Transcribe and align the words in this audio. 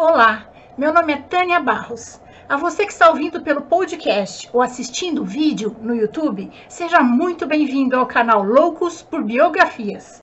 Olá, 0.00 0.46
meu 0.76 0.94
nome 0.94 1.12
é 1.12 1.16
Tânia 1.16 1.58
Barros. 1.58 2.20
A 2.48 2.56
você 2.56 2.86
que 2.86 2.92
está 2.92 3.10
ouvindo 3.10 3.42
pelo 3.42 3.62
podcast 3.62 4.48
ou 4.52 4.62
assistindo 4.62 5.22
o 5.22 5.24
vídeo 5.24 5.74
no 5.80 5.92
YouTube, 5.92 6.52
seja 6.68 7.00
muito 7.00 7.48
bem-vindo 7.48 7.96
ao 7.96 8.06
canal 8.06 8.44
Loucos 8.44 9.02
por 9.02 9.24
Biografias. 9.24 10.20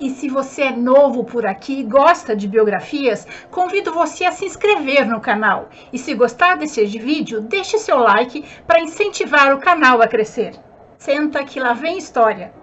E 0.00 0.08
se 0.08 0.30
você 0.30 0.62
é 0.62 0.72
novo 0.74 1.22
por 1.22 1.44
aqui 1.44 1.80
e 1.80 1.84
gosta 1.84 2.34
de 2.34 2.48
biografias, 2.48 3.26
convido 3.50 3.92
você 3.92 4.24
a 4.24 4.32
se 4.32 4.46
inscrever 4.46 5.06
no 5.06 5.20
canal. 5.20 5.68
E 5.92 5.98
se 5.98 6.14
gostar 6.14 6.56
desse 6.56 6.82
vídeo, 6.86 7.42
deixe 7.42 7.76
seu 7.76 7.98
like 7.98 8.42
para 8.66 8.80
incentivar 8.80 9.54
o 9.54 9.60
canal 9.60 10.00
a 10.00 10.08
crescer. 10.08 10.54
Senta 10.96 11.44
que 11.44 11.60
lá 11.60 11.74
vem 11.74 11.98
história. 11.98 12.54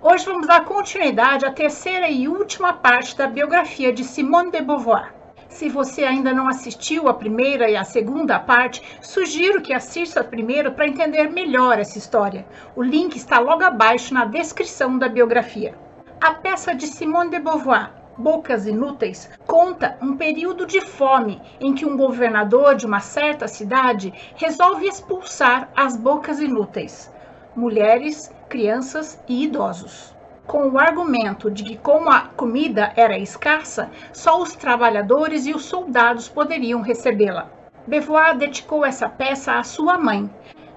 Hoje 0.00 0.24
vamos 0.24 0.46
dar 0.46 0.64
continuidade 0.64 1.44
à 1.44 1.50
terceira 1.50 2.08
e 2.08 2.28
última 2.28 2.72
parte 2.72 3.16
da 3.16 3.26
biografia 3.26 3.92
de 3.92 4.04
Simone 4.04 4.50
de 4.50 4.60
Beauvoir. 4.60 5.14
Se 5.48 5.68
você 5.68 6.04
ainda 6.04 6.32
não 6.32 6.48
assistiu 6.48 7.08
a 7.08 7.14
primeira 7.14 7.68
e 7.68 7.76
a 7.76 7.84
segunda 7.84 8.38
parte, 8.38 8.82
sugiro 9.00 9.60
que 9.60 9.72
assista 9.72 10.20
a 10.20 10.24
primeira 10.24 10.70
para 10.70 10.88
entender 10.88 11.30
melhor 11.30 11.78
essa 11.78 11.98
história. 11.98 12.46
O 12.74 12.82
link 12.82 13.16
está 13.16 13.38
logo 13.38 13.62
abaixo 13.62 14.14
na 14.14 14.24
descrição 14.24 14.98
da 14.98 15.08
biografia. 15.08 15.74
A 16.20 16.32
peça 16.32 16.74
de 16.74 16.86
Simone 16.86 17.30
de 17.30 17.38
Beauvoir, 17.38 17.92
Bocas 18.16 18.66
Inúteis, 18.66 19.28
conta 19.46 19.98
um 20.00 20.16
período 20.16 20.66
de 20.66 20.80
fome 20.80 21.40
em 21.60 21.74
que 21.74 21.84
um 21.84 21.96
governador 21.96 22.74
de 22.74 22.86
uma 22.86 23.00
certa 23.00 23.48
cidade 23.48 24.12
resolve 24.36 24.86
expulsar 24.86 25.68
as 25.76 25.96
bocas 25.96 26.40
inúteis, 26.40 27.12
mulheres, 27.54 28.32
crianças 28.52 29.18
e 29.26 29.44
idosos 29.44 30.14
com 30.46 30.68
o 30.68 30.78
argumento 30.78 31.50
de 31.50 31.64
que, 31.64 31.78
como 31.78 32.10
a 32.10 32.20
comida 32.36 32.92
era 32.96 33.18
escassa, 33.18 33.90
só 34.12 34.42
os 34.42 34.54
trabalhadores 34.54 35.46
e 35.46 35.54
os 35.54 35.64
soldados 35.64 36.28
poderiam 36.28 36.82
recebê-la. 36.82 37.48
Beauvoir 37.86 38.36
dedicou 38.36 38.84
essa 38.84 39.08
peça 39.08 39.54
à 39.54 39.62
sua 39.62 39.96
mãe, 39.96 40.28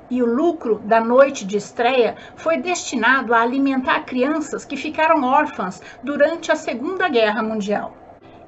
e 0.09 0.23
o 0.23 0.25
lucro 0.25 0.79
da 0.85 1.01
noite 1.01 1.43
de 1.43 1.57
estreia 1.57 2.15
foi 2.37 2.57
destinado 2.57 3.33
a 3.33 3.41
alimentar 3.41 4.05
crianças 4.05 4.63
que 4.63 4.77
ficaram 4.77 5.25
órfãs 5.25 5.81
durante 6.01 6.53
a 6.53 6.55
Segunda 6.55 7.09
Guerra 7.09 7.43
Mundial. 7.43 7.91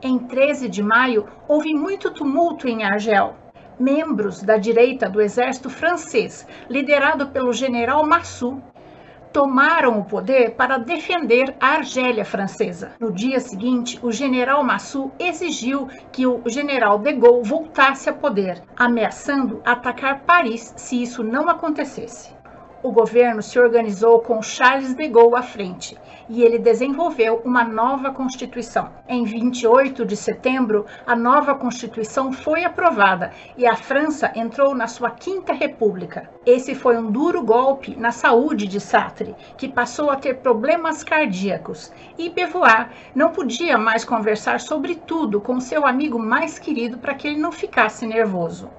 Em 0.01 0.17
13 0.17 0.69
de 0.69 0.81
maio, 0.81 1.27
houve 1.49 1.73
muito 1.73 2.11
tumulto 2.11 2.65
em 2.65 2.85
Argel. 2.85 3.35
Membros 3.77 4.41
da 4.41 4.55
direita 4.55 5.09
do 5.09 5.19
exército 5.19 5.69
francês, 5.69 6.47
liderado 6.69 7.27
pelo 7.27 7.51
general 7.51 8.05
Massou, 8.05 8.61
tomaram 9.37 9.99
o 9.99 10.03
poder 10.03 10.55
para 10.55 10.79
defender 10.79 11.55
a 11.59 11.73
Argélia 11.73 12.25
francesa. 12.25 12.93
No 12.99 13.11
dia 13.11 13.39
seguinte, 13.39 13.99
o 14.01 14.11
general 14.11 14.63
Massou 14.63 15.11
exigiu 15.19 15.87
que 16.11 16.25
o 16.25 16.41
general 16.47 16.97
de 16.97 17.13
Gaulle 17.13 17.47
voltasse 17.47 18.09
a 18.09 18.13
poder, 18.13 18.63
ameaçando 18.75 19.61
atacar 19.63 20.21
Paris 20.21 20.73
se 20.75 21.03
isso 21.03 21.23
não 21.23 21.47
acontecesse 21.47 22.36
o 22.87 22.91
governo 22.91 23.41
se 23.41 23.59
organizou 23.59 24.21
com 24.21 24.41
Charles 24.41 24.93
de 24.93 25.09
Gaulle 25.09 25.35
à 25.35 25.41
frente 25.41 25.97
e 26.29 26.41
ele 26.41 26.57
desenvolveu 26.57 27.41
uma 27.43 27.61
nova 27.61 28.11
Constituição. 28.11 28.89
Em 29.09 29.25
28 29.25 30.05
de 30.05 30.15
setembro, 30.15 30.85
a 31.05 31.13
nova 31.13 31.53
Constituição 31.53 32.31
foi 32.31 32.63
aprovada 32.63 33.33
e 33.57 33.67
a 33.67 33.75
França 33.75 34.31
entrou 34.35 34.73
na 34.73 34.87
sua 34.87 35.11
Quinta 35.11 35.51
República. 35.51 36.29
Esse 36.45 36.73
foi 36.73 36.97
um 36.97 37.11
duro 37.11 37.43
golpe 37.43 37.93
na 37.93 38.13
saúde 38.13 38.65
de 38.65 38.79
Sartre, 38.79 39.35
que 39.57 39.67
passou 39.67 40.09
a 40.09 40.15
ter 40.15 40.37
problemas 40.37 41.03
cardíacos, 41.03 41.91
e 42.17 42.29
Beauvoir 42.29 42.89
não 43.13 43.31
podia 43.31 43.77
mais 43.77 44.05
conversar 44.05 44.61
sobre 44.61 44.95
tudo 44.95 45.41
com 45.41 45.59
seu 45.59 45.85
amigo 45.85 46.17
mais 46.17 46.57
querido 46.57 46.97
para 46.97 47.15
que 47.15 47.27
ele 47.27 47.37
não 47.37 47.51
ficasse 47.51 48.07
nervoso. 48.07 48.69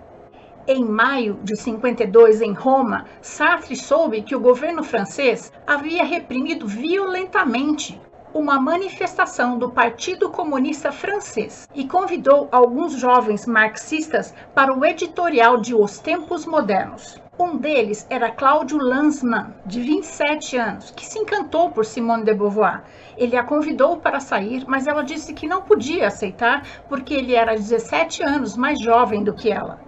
Em 0.70 0.84
maio 0.84 1.40
de 1.42 1.56
52, 1.56 2.42
em 2.42 2.52
Roma, 2.52 3.06
Sartre 3.22 3.74
soube 3.74 4.20
que 4.20 4.36
o 4.36 4.40
governo 4.40 4.84
francês 4.84 5.50
havia 5.66 6.04
reprimido 6.04 6.66
violentamente 6.66 7.98
uma 8.34 8.60
manifestação 8.60 9.58
do 9.58 9.70
Partido 9.70 10.28
Comunista 10.28 10.92
Francês 10.92 11.66
e 11.74 11.88
convidou 11.88 12.50
alguns 12.52 12.92
jovens 13.00 13.46
marxistas 13.46 14.34
para 14.54 14.76
o 14.76 14.84
editorial 14.84 15.56
de 15.56 15.74
Os 15.74 16.00
Tempos 16.00 16.44
Modernos. 16.44 17.18
Um 17.38 17.56
deles 17.56 18.06
era 18.10 18.30
Cláudio 18.30 18.76
Lanzmann, 18.76 19.54
de 19.64 19.80
27 19.80 20.58
anos, 20.58 20.90
que 20.90 21.06
se 21.06 21.18
encantou 21.18 21.70
por 21.70 21.86
Simone 21.86 22.24
de 22.24 22.34
Beauvoir. 22.34 22.84
Ele 23.16 23.38
a 23.38 23.42
convidou 23.42 23.96
para 23.96 24.20
sair, 24.20 24.64
mas 24.68 24.86
ela 24.86 25.02
disse 25.02 25.32
que 25.32 25.48
não 25.48 25.62
podia 25.62 26.08
aceitar 26.08 26.62
porque 26.90 27.14
ele 27.14 27.34
era 27.34 27.54
17 27.54 28.22
anos 28.22 28.54
mais 28.54 28.78
jovem 28.78 29.24
do 29.24 29.32
que 29.32 29.50
ela. 29.50 29.87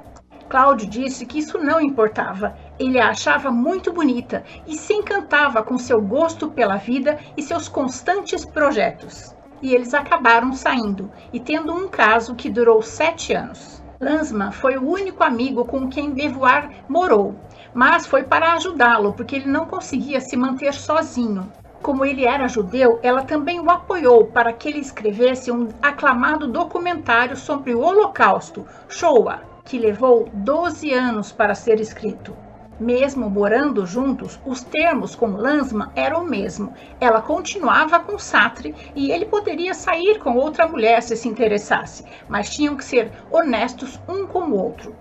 Cláudio 0.50 0.88
disse 0.88 1.24
que 1.24 1.38
isso 1.38 1.58
não 1.58 1.80
importava. 1.80 2.56
Ele 2.76 2.98
a 2.98 3.10
achava 3.10 3.52
muito 3.52 3.92
bonita 3.92 4.42
e 4.66 4.76
se 4.76 4.92
encantava 4.92 5.62
com 5.62 5.78
seu 5.78 6.02
gosto 6.02 6.50
pela 6.50 6.74
vida 6.74 7.20
e 7.36 7.42
seus 7.42 7.68
constantes 7.68 8.44
projetos. 8.44 9.32
E 9.62 9.72
eles 9.72 9.94
acabaram 9.94 10.52
saindo 10.52 11.08
e 11.32 11.38
tendo 11.38 11.72
um 11.72 11.86
caso 11.86 12.34
que 12.34 12.50
durou 12.50 12.82
sete 12.82 13.32
anos. 13.32 13.80
Lansman 14.00 14.50
foi 14.50 14.76
o 14.76 14.90
único 14.90 15.22
amigo 15.22 15.64
com 15.64 15.88
quem 15.88 16.10
Beauvoir 16.10 16.68
morou, 16.88 17.36
mas 17.72 18.04
foi 18.04 18.24
para 18.24 18.54
ajudá-lo 18.54 19.12
porque 19.12 19.36
ele 19.36 19.48
não 19.48 19.66
conseguia 19.66 20.20
se 20.20 20.36
manter 20.36 20.74
sozinho. 20.74 21.52
Como 21.80 22.04
ele 22.04 22.24
era 22.24 22.48
judeu, 22.48 22.98
ela 23.04 23.22
também 23.22 23.60
o 23.60 23.70
apoiou 23.70 24.26
para 24.26 24.52
que 24.52 24.68
ele 24.68 24.80
escrevesse 24.80 25.52
um 25.52 25.68
aclamado 25.80 26.48
documentário 26.48 27.36
sobre 27.36 27.72
o 27.72 27.80
Holocausto, 27.80 28.66
Shoah, 28.88 29.48
que 29.70 29.78
levou 29.78 30.28
12 30.34 30.92
anos 30.92 31.30
para 31.30 31.54
ser 31.54 31.78
escrito. 31.78 32.36
Mesmo 32.80 33.30
morando 33.30 33.86
juntos, 33.86 34.40
os 34.44 34.64
termos 34.64 35.14
com 35.14 35.28
Lansman 35.28 35.92
eram 35.94 36.24
o 36.24 36.28
mesmo. 36.28 36.74
Ela 37.00 37.22
continuava 37.22 38.00
com 38.00 38.18
Sartre 38.18 38.74
e 38.96 39.12
ele 39.12 39.26
poderia 39.26 39.72
sair 39.72 40.18
com 40.18 40.34
outra 40.34 40.66
mulher 40.66 41.00
se 41.04 41.16
se 41.16 41.28
interessasse, 41.28 42.04
mas 42.28 42.50
tinham 42.50 42.74
que 42.74 42.84
ser 42.84 43.12
honestos 43.30 44.00
um 44.08 44.26
com 44.26 44.40
o 44.40 44.58
outro. 44.58 44.96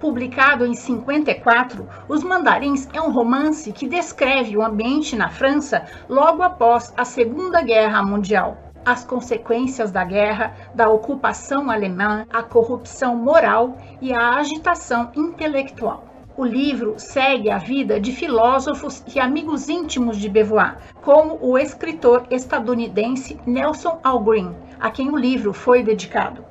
Publicado 0.00 0.64
em 0.64 0.72
54, 0.72 1.86
Os 2.08 2.24
Mandarins 2.24 2.88
é 2.94 3.02
um 3.02 3.12
romance 3.12 3.72
que 3.72 3.86
descreve 3.86 4.56
o 4.56 4.64
ambiente 4.64 5.14
na 5.14 5.28
França 5.28 5.84
logo 6.08 6.42
após 6.42 6.94
a 6.96 7.04
Segunda 7.04 7.60
Guerra 7.60 8.02
Mundial 8.02 8.63
as 8.84 9.04
consequências 9.04 9.90
da 9.90 10.04
guerra, 10.04 10.54
da 10.74 10.88
ocupação 10.88 11.70
alemã, 11.70 12.26
a 12.32 12.42
corrupção 12.42 13.16
moral 13.16 13.78
e 14.00 14.12
a 14.12 14.34
agitação 14.36 15.10
intelectual. 15.14 16.04
O 16.36 16.44
livro 16.44 16.94
segue 16.98 17.48
a 17.48 17.58
vida 17.58 18.00
de 18.00 18.10
filósofos 18.10 19.04
e 19.14 19.20
amigos 19.20 19.68
íntimos 19.68 20.16
de 20.16 20.28
Beauvoir, 20.28 20.78
como 21.00 21.38
o 21.40 21.56
escritor 21.56 22.26
estadunidense 22.30 23.38
Nelson 23.46 24.00
Algren, 24.02 24.54
a 24.80 24.90
quem 24.90 25.10
o 25.10 25.16
livro 25.16 25.52
foi 25.52 25.82
dedicado. 25.82 26.44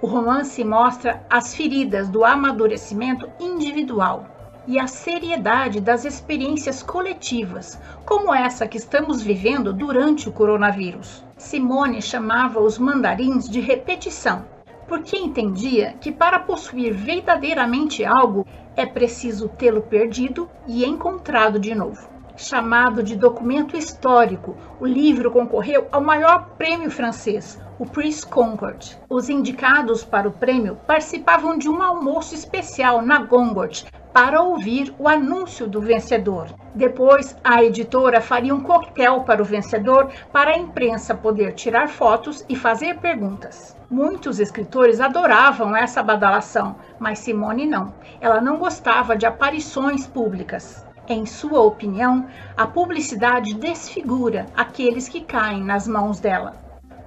O 0.00 0.08
romance 0.08 0.64
mostra 0.64 1.24
as 1.30 1.54
feridas 1.54 2.08
do 2.08 2.24
amadurecimento 2.24 3.30
individual, 3.38 4.26
e 4.66 4.78
a 4.78 4.86
seriedade 4.86 5.80
das 5.80 6.04
experiências 6.04 6.82
coletivas, 6.82 7.78
como 8.04 8.34
essa 8.34 8.66
que 8.66 8.76
estamos 8.76 9.22
vivendo 9.22 9.72
durante 9.72 10.28
o 10.28 10.32
coronavírus. 10.32 11.24
Simone 11.42 12.00
chamava 12.00 12.60
os 12.60 12.78
mandarins 12.78 13.48
de 13.48 13.60
repetição, 13.60 14.46
porque 14.86 15.18
entendia 15.18 15.92
que 16.00 16.12
para 16.12 16.38
possuir 16.38 16.94
verdadeiramente 16.94 18.04
algo 18.04 18.46
é 18.76 18.86
preciso 18.86 19.48
tê-lo 19.48 19.82
perdido 19.82 20.48
e 20.68 20.84
encontrado 20.84 21.58
de 21.58 21.74
novo. 21.74 22.08
Chamado 22.36 23.02
de 23.02 23.16
documento 23.16 23.76
histórico, 23.76 24.56
o 24.80 24.86
livro 24.86 25.32
concorreu 25.32 25.88
ao 25.90 26.00
maior 26.00 26.50
prêmio 26.56 26.90
francês, 26.90 27.60
o 27.78 27.84
Prix 27.84 28.24
Concord. 28.24 28.96
Os 29.10 29.28
indicados 29.28 30.04
para 30.04 30.28
o 30.28 30.32
prêmio 30.32 30.78
participavam 30.86 31.58
de 31.58 31.68
um 31.68 31.82
almoço 31.82 32.34
especial 32.34 33.02
na 33.02 33.18
Goncourt 33.18 33.84
para 34.12 34.42
ouvir 34.42 34.94
o 34.98 35.08
anúncio 35.08 35.66
do 35.66 35.80
vencedor. 35.80 36.48
Depois, 36.74 37.36
a 37.42 37.62
editora 37.62 38.20
faria 38.20 38.54
um 38.54 38.60
coquetel 38.60 39.20
para 39.20 39.42
o 39.42 39.44
vencedor 39.44 40.10
para 40.32 40.52
a 40.52 40.58
imprensa 40.58 41.14
poder 41.14 41.52
tirar 41.54 41.88
fotos 41.88 42.44
e 42.48 42.56
fazer 42.56 42.98
perguntas. 42.98 43.76
Muitos 43.90 44.40
escritores 44.40 45.00
adoravam 45.00 45.76
essa 45.76 46.02
badalação, 46.02 46.76
mas 46.98 47.18
Simone 47.18 47.66
não. 47.66 47.92
Ela 48.20 48.40
não 48.40 48.56
gostava 48.56 49.16
de 49.16 49.26
aparições 49.26 50.06
públicas. 50.06 50.86
Em 51.08 51.26
sua 51.26 51.60
opinião, 51.60 52.26
a 52.56 52.66
publicidade 52.66 53.54
desfigura 53.54 54.46
aqueles 54.56 55.08
que 55.08 55.20
caem 55.20 55.62
nas 55.62 55.86
mãos 55.88 56.20
dela. 56.20 56.61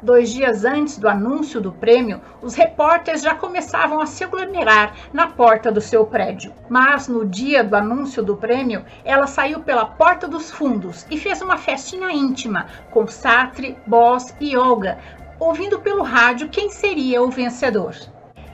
Dois 0.06 0.32
dias 0.32 0.64
antes 0.64 1.00
do 1.00 1.10
anúncio 1.10 1.60
do 1.60 1.72
prêmio, 1.72 2.22
os 2.40 2.54
repórteres 2.54 3.24
já 3.24 3.34
começavam 3.34 4.00
a 4.00 4.06
se 4.06 4.24
aglomerar 4.24 4.94
na 5.12 5.26
porta 5.26 5.72
do 5.72 5.82
seu 5.82 6.06
prédio. 6.06 6.54
Mas 6.70 7.08
no 7.08 7.26
dia 7.26 7.64
do 7.64 7.76
anúncio 7.76 8.22
do 8.22 8.38
prêmio, 8.38 8.86
ela 9.04 9.26
saiu 9.26 9.62
pela 9.62 9.84
porta 9.84 10.28
dos 10.28 10.52
fundos 10.52 11.08
e 11.10 11.18
fez 11.18 11.42
uma 11.42 11.58
festinha 11.58 12.12
íntima 12.12 12.68
com 12.92 13.08
Sartre, 13.08 13.80
Boss 13.88 14.32
e 14.40 14.56
Olga 14.56 15.00
ouvindo 15.40 15.80
pelo 15.80 16.04
rádio 16.04 16.50
quem 16.50 16.70
seria 16.70 17.24
o 17.24 17.32
vencedor. 17.32 17.96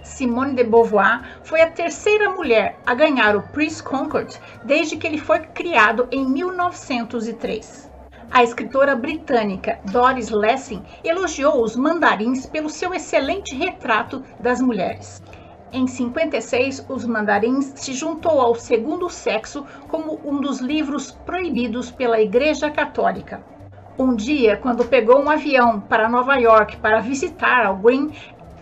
Simone 0.02 0.56
de 0.56 0.64
Beauvoir 0.64 1.22
foi 1.44 1.60
a 1.60 1.70
terceira 1.70 2.30
mulher 2.30 2.80
a 2.86 2.94
ganhar 2.94 3.36
o 3.36 3.42
Prix 3.42 3.82
Concord 3.82 4.40
desde 4.64 4.96
que 4.96 5.06
ele 5.06 5.18
foi 5.18 5.40
criado 5.40 6.08
em 6.14 6.26
1903. 6.26 7.91
A 8.34 8.44
escritora 8.44 8.96
britânica 8.96 9.78
Doris 9.92 10.30
Lessing 10.30 10.82
elogiou 11.04 11.62
os 11.62 11.76
mandarins 11.76 12.46
pelo 12.46 12.70
seu 12.70 12.94
excelente 12.94 13.54
retrato 13.54 14.24
das 14.40 14.62
mulheres. 14.62 15.22
Em 15.74 15.86
56, 15.86 16.86
Os 16.88 17.06
Mandarins 17.06 17.74
se 17.76 17.92
juntou 17.92 18.40
ao 18.40 18.56
Segundo 18.56 19.10
Sexo 19.10 19.66
como 19.90 20.18
um 20.24 20.40
dos 20.40 20.60
livros 20.60 21.12
proibidos 21.12 21.92
pela 21.92 22.22
Igreja 22.22 22.72
Católica. 22.72 23.44
Um 24.00 24.16
dia, 24.16 24.56
quando 24.56 24.86
pegou 24.86 25.22
um 25.22 25.30
avião 25.30 25.82
para 25.82 26.08
Nova 26.08 26.38
York 26.38 26.78
para 26.78 27.02
visitar 27.02 27.66
alguém, 27.66 28.12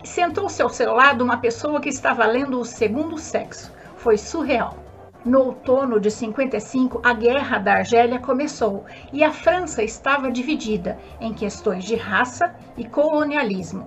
sentou-se 0.03 0.61
ao 0.63 0.69
seu 0.69 0.93
lado 0.93 1.23
uma 1.23 1.37
pessoa 1.37 1.79
que 1.79 1.89
estava 1.89 2.25
lendo 2.25 2.59
O 2.59 2.65
Segundo 2.65 3.19
Sexo. 3.19 3.71
Foi 3.97 4.17
surreal. 4.17 4.88
No 5.25 5.39
outono 5.39 5.99
de 5.99 6.09
55, 6.09 7.01
a 7.03 7.11
Guerra 7.11 7.57
da 7.57 7.73
Argélia 7.73 8.19
começou 8.19 8.85
e 9.11 9.21
a 9.21 9.33
França 9.33 9.83
estava 9.83 10.31
dividida 10.31 10.97
em 11.19 11.33
questões 11.33 11.83
de 11.83 11.97
raça 11.97 12.55
e 12.77 12.85
colonialismo. 12.85 13.85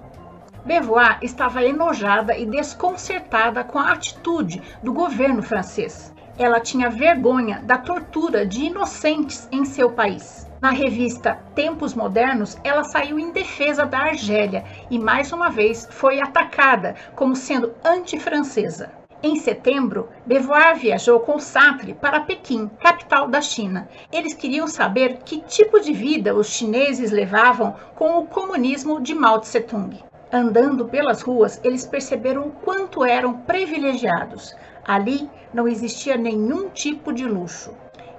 Beauvoir 0.65 1.19
estava 1.23 1.65
enojada 1.65 2.37
e 2.37 2.45
desconcertada 2.45 3.65
com 3.65 3.79
a 3.79 3.93
atitude 3.93 4.63
do 4.83 4.93
governo 4.93 5.43
francês. 5.43 6.15
Ela 6.39 6.61
tinha 6.61 6.91
vergonha 6.91 7.63
da 7.65 7.79
tortura 7.79 8.47
de 8.47 8.67
inocentes 8.67 9.49
em 9.51 9.65
seu 9.65 9.91
país. 9.91 10.47
Na 10.61 10.71
revista 10.71 11.41
Tempos 11.55 11.95
Modernos, 11.95 12.59
ela 12.63 12.85
saiu 12.85 13.19
em 13.19 13.33
defesa 13.33 13.87
da 13.87 13.99
Argélia 13.99 14.65
e 14.91 14.99
mais 14.99 15.33
uma 15.33 15.49
vez 15.49 15.89
foi 15.91 16.21
atacada 16.21 16.95
como 17.17 17.35
sendo 17.35 17.73
anti-francesa. 17.83 19.02
Em 19.25 19.37
setembro, 19.37 20.09
Beauvoir 20.27 20.75
viajou 20.77 21.21
com 21.21 21.39
Sartre 21.39 21.95
para 21.95 22.23
Pequim, 22.23 22.69
capital 22.81 23.29
da 23.29 23.41
China. 23.41 23.89
Eles 24.11 24.35
queriam 24.35 24.67
saber 24.67 25.19
que 25.25 25.43
tipo 25.43 25.79
de 25.79 25.93
vida 25.93 26.35
os 26.35 26.49
chineses 26.49 27.13
levavam 27.13 27.77
com 27.95 28.19
o 28.19 28.27
comunismo 28.27 29.01
de 29.01 29.15
Mao 29.15 29.39
Tse-tung. 29.39 30.03
Andando 30.33 30.87
pelas 30.87 31.23
ruas, 31.23 31.61
eles 31.63 31.87
perceberam 31.87 32.49
o 32.49 32.51
quanto 32.51 33.05
eram 33.05 33.35
privilegiados. 33.35 34.57
Ali 34.85 35.31
não 35.55 35.69
existia 35.69 36.17
nenhum 36.17 36.69
tipo 36.71 37.13
de 37.13 37.25
luxo. 37.25 37.73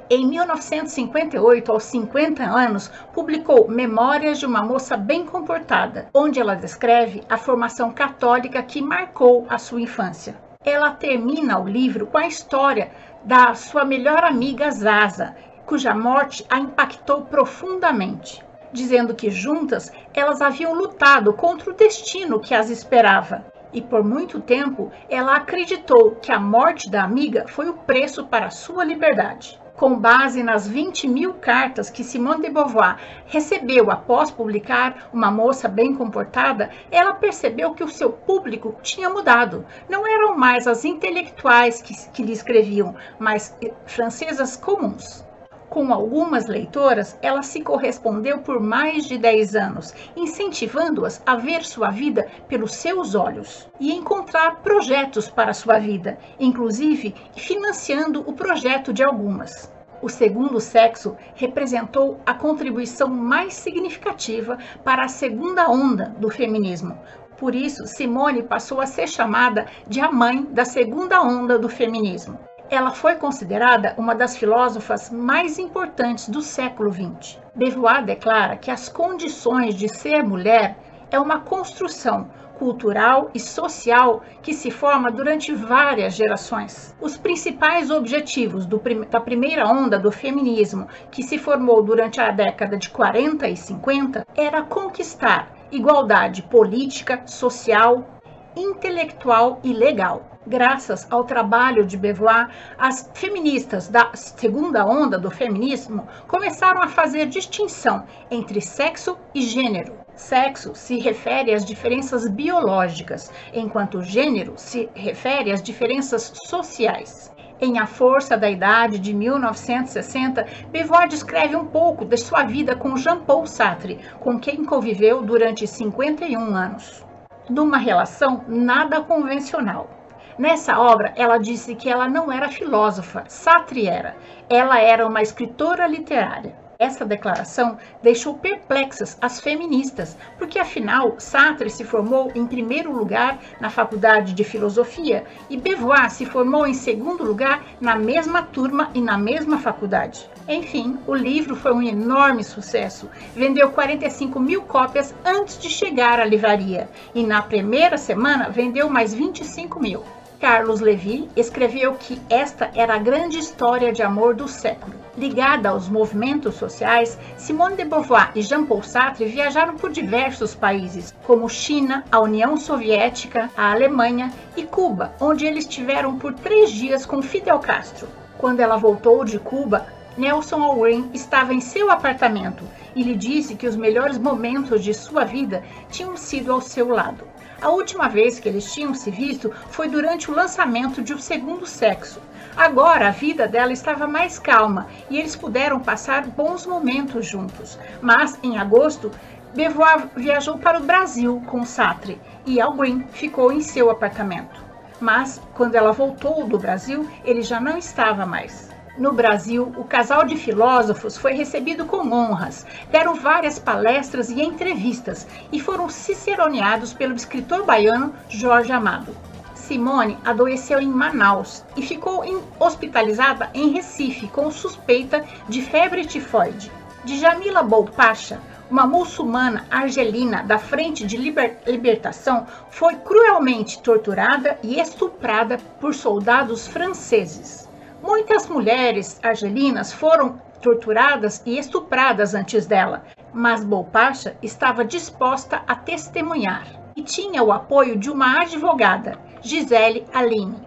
Em 0.09 0.25
1958, 0.25 1.69
aos 1.69 1.83
50 1.83 2.43
anos, 2.43 2.89
publicou 3.13 3.67
Memórias 3.67 4.39
de 4.39 4.45
uma 4.45 4.63
Moça 4.63 4.95
Bem 4.95 5.25
Comportada, 5.25 6.07
onde 6.13 6.39
ela 6.39 6.55
descreve 6.55 7.23
a 7.29 7.37
formação 7.37 7.91
católica 7.91 8.63
que 8.63 8.81
marcou 8.81 9.45
a 9.49 9.57
sua 9.57 9.81
infância. 9.81 10.42
Ela 10.65 10.91
termina 10.91 11.59
o 11.59 11.67
livro 11.67 12.07
com 12.07 12.17
a 12.17 12.27
história 12.27 12.91
da 13.23 13.53
sua 13.53 13.83
melhor 13.85 14.23
amiga 14.23 14.69
Zaza, 14.71 15.35
cuja 15.65 15.93
morte 15.93 16.45
a 16.49 16.59
impactou 16.59 17.25
profundamente 17.25 18.43
dizendo 18.73 19.13
que 19.13 19.29
juntas 19.29 19.93
elas 20.13 20.41
haviam 20.41 20.73
lutado 20.73 21.31
contra 21.33 21.69
o 21.69 21.75
destino 21.75 22.39
que 22.39 22.55
as 22.55 22.69
esperava. 22.69 23.45
E 23.71 23.81
por 23.81 24.03
muito 24.03 24.41
tempo 24.41 24.91
ela 25.07 25.35
acreditou 25.35 26.15
que 26.15 26.31
a 26.31 26.39
morte 26.39 26.89
da 26.89 27.03
amiga 27.03 27.45
foi 27.47 27.69
o 27.69 27.77
preço 27.77 28.25
para 28.25 28.49
sua 28.49 28.83
liberdade. 28.83 29.59
Com 29.75 29.97
base 29.99 30.43
nas 30.43 30.67
20 30.67 31.07
mil 31.07 31.33
cartas 31.33 31.89
que 31.89 32.03
Simone 32.03 32.43
de 32.43 32.49
Beauvoir 32.51 32.97
recebeu 33.25 33.89
após 33.89 34.29
publicar 34.29 35.09
Uma 35.11 35.31
Moça 35.31 35.67
Bem 35.67 35.95
Comportada, 35.95 36.69
ela 36.91 37.15
percebeu 37.15 37.73
que 37.73 37.83
o 37.83 37.89
seu 37.89 38.11
público 38.11 38.75
tinha 38.83 39.09
mudado. 39.09 39.65
Não 39.89 40.05
eram 40.05 40.37
mais 40.37 40.67
as 40.67 40.85
intelectuais 40.85 41.81
que, 41.81 41.95
que 42.11 42.21
lhe 42.21 42.33
escreviam, 42.33 42.95
mas 43.17 43.57
francesas 43.87 44.55
comuns. 44.55 45.25
Com 45.73 45.91
algumas 45.91 46.45
leitoras, 46.45 47.17
ela 47.19 47.41
se 47.41 47.59
correspondeu 47.59 48.37
por 48.37 48.59
mais 48.59 49.07
de 49.07 49.17
10 49.17 49.55
anos, 49.55 49.91
incentivando-as 50.15 51.19
a 51.25 51.35
ver 51.35 51.65
sua 51.65 51.89
vida 51.89 52.27
pelos 52.47 52.75
seus 52.75 53.15
olhos 53.15 53.67
e 53.79 53.91
encontrar 53.91 54.57
projetos 54.61 55.31
para 55.31 55.51
sua 55.51 55.79
vida, 55.79 56.19
inclusive 56.39 57.15
financiando 57.35 58.23
o 58.27 58.33
projeto 58.33 58.93
de 58.93 59.03
algumas. 59.03 59.73
O 59.99 60.07
segundo 60.07 60.59
sexo 60.59 61.17
representou 61.33 62.19
a 62.23 62.35
contribuição 62.35 63.07
mais 63.07 63.55
significativa 63.55 64.59
para 64.83 65.05
a 65.05 65.07
segunda 65.07 65.67
onda 65.67 66.13
do 66.19 66.29
feminismo, 66.29 66.99
por 67.35 67.55
isso, 67.55 67.87
Simone 67.87 68.43
passou 68.43 68.79
a 68.79 68.85
ser 68.85 69.07
chamada 69.07 69.65
de 69.87 69.99
a 69.99 70.11
mãe 70.11 70.43
da 70.43 70.63
segunda 70.63 71.21
onda 71.21 71.57
do 71.57 71.67
feminismo. 71.67 72.39
Ela 72.73 72.89
foi 72.89 73.13
considerada 73.17 73.93
uma 73.99 74.15
das 74.15 74.35
filósofas 74.35 75.11
mais 75.11 75.59
importantes 75.59 76.27
do 76.27 76.41
século 76.41 76.91
XX. 76.91 77.37
Beauvoir 77.53 78.03
declara 78.03 78.57
que 78.57 78.71
as 78.71 78.89
condições 78.89 79.75
de 79.75 79.87
ser 79.87 80.23
mulher 80.23 80.75
é 81.11 81.19
uma 81.19 81.41
construção 81.41 82.31
cultural 82.57 83.29
e 83.31 83.39
social 83.39 84.23
que 84.41 84.55
se 84.55 84.71
forma 84.71 85.11
durante 85.11 85.53
várias 85.53 86.15
gerações. 86.15 86.95
Os 86.99 87.15
principais 87.15 87.91
objetivos 87.91 88.65
do, 88.65 88.81
da 89.07 89.21
primeira 89.21 89.67
onda 89.67 89.99
do 89.99 90.11
feminismo, 90.11 90.87
que 91.11 91.21
se 91.21 91.37
formou 91.37 91.83
durante 91.83 92.19
a 92.19 92.31
década 92.31 92.75
de 92.75 92.89
40 92.89 93.49
e 93.49 93.55
50, 93.55 94.25
era 94.35 94.63
conquistar 94.63 95.55
igualdade 95.71 96.41
política, 96.41 97.21
social, 97.27 98.19
intelectual 98.55 99.59
e 99.63 99.71
legal. 99.71 100.32
Graças 100.45 101.07
ao 101.09 101.23
trabalho 101.23 101.85
de 101.85 101.95
Beauvoir, 101.95 102.49
as 102.77 103.09
feministas 103.13 103.87
da 103.87 104.11
segunda 104.13 104.85
onda 104.85 105.17
do 105.17 105.31
feminismo 105.31 106.05
começaram 106.27 106.81
a 106.81 106.89
fazer 106.89 107.27
distinção 107.27 108.05
entre 108.29 108.59
sexo 108.59 109.17
e 109.33 109.41
gênero. 109.41 109.93
Sexo 110.15 110.75
se 110.75 110.99
refere 110.99 111.53
às 111.53 111.63
diferenças 111.63 112.27
biológicas, 112.27 113.31
enquanto 113.53 114.01
gênero 114.01 114.55
se 114.57 114.89
refere 114.93 115.49
às 115.49 115.63
diferenças 115.63 116.33
sociais. 116.45 117.33
Em 117.61 117.79
A 117.79 117.85
Força 117.85 118.35
da 118.35 118.49
Idade, 118.49 118.99
de 118.99 119.13
1960, 119.13 120.45
Beauvoir 120.69 121.07
descreve 121.07 121.55
um 121.55 121.67
pouco 121.67 122.03
de 122.03 122.17
sua 122.17 122.43
vida 122.43 122.75
com 122.75 122.97
Jean-Paul 122.97 123.47
Sartre, 123.47 123.97
com 124.19 124.37
quem 124.37 124.65
conviveu 124.65 125.21
durante 125.21 125.65
51 125.65 126.53
anos. 126.53 127.05
Numa 127.49 127.77
relação 127.77 128.43
nada 128.47 129.01
convencional. 129.01 130.02
Nessa 130.37 130.79
obra, 130.79 131.13
ela 131.15 131.37
disse 131.37 131.75
que 131.75 131.87
ela 131.87 132.09
não 132.09 132.31
era 132.31 132.49
filósofa, 132.49 133.23
Sartre 133.27 133.87
era. 133.87 134.15
Ela 134.49 134.79
era 134.79 135.05
uma 135.07 135.21
escritora 135.21 135.85
literária. 135.85 136.55
Essa 136.79 137.05
declaração 137.05 137.77
deixou 138.01 138.33
perplexas 138.39 139.15
as 139.21 139.39
feministas, 139.39 140.17
porque 140.39 140.57
afinal 140.57 141.15
Sartre 141.19 141.69
se 141.69 141.83
formou 141.83 142.31
em 142.33 142.47
primeiro 142.47 142.91
lugar 142.91 143.39
na 143.59 143.69
Faculdade 143.69 144.33
de 144.33 144.43
Filosofia 144.43 145.23
e 145.51 145.55
Beauvoir 145.55 146.09
se 146.09 146.25
formou 146.25 146.65
em 146.65 146.73
segundo 146.73 147.23
lugar 147.23 147.63
na 147.79 147.95
mesma 147.95 148.41
turma 148.41 148.89
e 148.95 149.01
na 149.01 149.17
mesma 149.17 149.59
faculdade. 149.59 150.27
Enfim, 150.49 150.97
o 151.05 151.13
livro 151.13 151.55
foi 151.55 151.73
um 151.73 151.81
enorme 151.81 152.43
sucesso. 152.43 153.07
Vendeu 153.35 153.69
45 153.69 154.39
mil 154.39 154.63
cópias 154.63 155.13
antes 155.23 155.59
de 155.59 155.69
chegar 155.69 156.19
à 156.19 156.25
livraria 156.25 156.89
e 157.13 157.23
na 157.23 157.41
primeira 157.43 157.99
semana 157.99 158.49
vendeu 158.49 158.89
mais 158.89 159.13
25 159.13 159.79
mil. 159.79 160.03
Carlos 160.43 160.81
Levi 160.81 161.29
escreveu 161.37 161.93
que 161.93 162.21
esta 162.29 162.69
era 162.75 162.95
a 162.95 162.97
grande 162.97 163.39
história 163.39 163.93
de 163.93 164.03
amor 164.03 164.35
do 164.35 164.45
século. 164.45 164.93
Ligada 165.17 165.69
aos 165.69 165.87
movimentos 165.87 166.55
sociais, 166.55 167.17
Simone 167.37 167.77
de 167.77 167.85
Beauvoir 167.85 168.33
e 168.35 168.41
Jean-Paul 168.41 168.83
Sartre 168.83 169.23
viajaram 169.23 169.77
por 169.77 169.89
diversos 169.89 170.53
países, 170.53 171.15
como 171.25 171.47
China, 171.47 172.03
a 172.11 172.19
União 172.19 172.57
Soviética, 172.57 173.49
a 173.55 173.71
Alemanha 173.71 174.33
e 174.57 174.63
Cuba, 174.63 175.13
onde 175.17 175.45
eles 175.45 175.63
estiveram 175.63 176.19
por 176.19 176.33
três 176.33 176.73
dias 176.73 177.05
com 177.05 177.21
Fidel 177.21 177.59
Castro. 177.59 178.09
Quando 178.37 178.59
ela 178.59 178.75
voltou 178.75 179.23
de 179.23 179.39
Cuba, 179.39 179.87
Nelson 180.17 180.61
Algren 180.61 181.09
estava 181.13 181.53
em 181.53 181.61
seu 181.61 181.89
apartamento 181.89 182.65
e 182.93 183.01
lhe 183.01 183.15
disse 183.15 183.55
que 183.55 183.65
os 183.65 183.77
melhores 183.77 184.17
momentos 184.17 184.83
de 184.83 184.93
sua 184.93 185.23
vida 185.23 185.63
tinham 185.89 186.17
sido 186.17 186.51
ao 186.51 186.59
seu 186.59 186.89
lado. 186.89 187.32
A 187.63 187.69
última 187.69 188.09
vez 188.09 188.41
que 188.41 188.49
eles 188.49 188.73
tinham 188.73 188.93
se 188.93 189.09
visto 189.09 189.49
foi 189.69 189.87
durante 189.87 190.29
o 190.29 190.35
lançamento 190.35 191.01
de 191.01 191.13
O 191.13 191.17
Segundo 191.17 191.65
Sexo. 191.65 192.19
Agora 192.57 193.07
a 193.07 193.11
vida 193.11 193.47
dela 193.47 193.71
estava 193.71 194.05
mais 194.05 194.37
calma 194.37 194.85
e 195.09 195.17
eles 195.17 195.33
puderam 195.33 195.79
passar 195.79 196.27
bons 196.27 196.65
momentos 196.65 197.25
juntos. 197.25 197.79
Mas 198.01 198.37
em 198.43 198.57
agosto, 198.57 199.09
Beauvoir 199.55 200.09
viajou 200.13 200.57
para 200.57 200.77
o 200.77 200.83
Brasil 200.83 201.41
com 201.45 201.63
Sartre 201.63 202.19
e 202.45 202.59
Algren 202.59 203.07
ficou 203.13 203.49
em 203.49 203.61
seu 203.61 203.89
apartamento. 203.89 204.61
Mas 204.99 205.41
quando 205.53 205.75
ela 205.75 205.93
voltou 205.93 206.45
do 206.45 206.59
Brasil, 206.59 207.09
ele 207.23 207.43
já 207.43 207.61
não 207.61 207.77
estava 207.77 208.25
mais. 208.25 208.72
No 208.95 209.11
Brasil, 209.11 209.73
o 209.75 209.83
casal 209.83 210.23
de 210.23 210.37
filósofos 210.37 211.17
foi 211.17 211.33
recebido 211.33 211.83
com 211.83 212.11
honras, 212.11 212.63
deram 212.91 213.15
várias 213.15 213.57
palestras 213.57 214.29
e 214.29 214.39
entrevistas 214.39 215.25
e 215.51 215.59
foram 215.59 215.89
ciceroneados 215.89 216.93
pelo 216.93 217.15
escritor 217.15 217.65
baiano 217.65 218.13
Jorge 218.29 218.71
Amado. 218.71 219.17
Simone 219.55 220.15
adoeceu 220.23 220.79
em 220.79 220.89
Manaus 220.89 221.63
e 221.75 221.81
ficou 221.81 222.23
hospitalizada 222.59 223.49
em 223.55 223.71
Recife 223.71 224.27
com 224.27 224.51
suspeita 224.51 225.25
de 225.49 225.63
febre 225.63 226.05
tifoide. 226.05 226.71
Djamila 227.03 227.63
Bolpacha, 227.63 228.39
uma 228.69 228.85
muçulmana 228.85 229.65
argelina 229.71 230.43
da 230.43 230.59
Frente 230.59 231.03
de 231.03 231.17
Liber 231.17 231.57
Libertação, 231.65 232.45
foi 232.69 232.93
cruelmente 232.97 233.81
torturada 233.81 234.59
e 234.61 234.79
estuprada 234.79 235.57
por 235.79 235.95
soldados 235.95 236.67
franceses. 236.67 237.62
Muitas 238.03 238.49
mulheres 238.49 239.17
argelinas 239.23 239.93
foram 239.93 240.37
torturadas 240.61 241.41
e 241.45 241.57
estupradas 241.57 242.35
antes 242.35 242.65
dela, 242.65 243.05
mas 243.33 243.63
Bolpacha 243.63 244.35
estava 244.43 244.83
disposta 244.83 245.63
a 245.65 245.73
testemunhar 245.73 246.67
e 246.97 247.01
tinha 247.01 247.41
o 247.41 247.49
apoio 247.49 247.97
de 247.97 248.11
uma 248.11 248.41
advogada, 248.41 249.17
Gisele 249.41 250.05
Aline. 250.13 250.57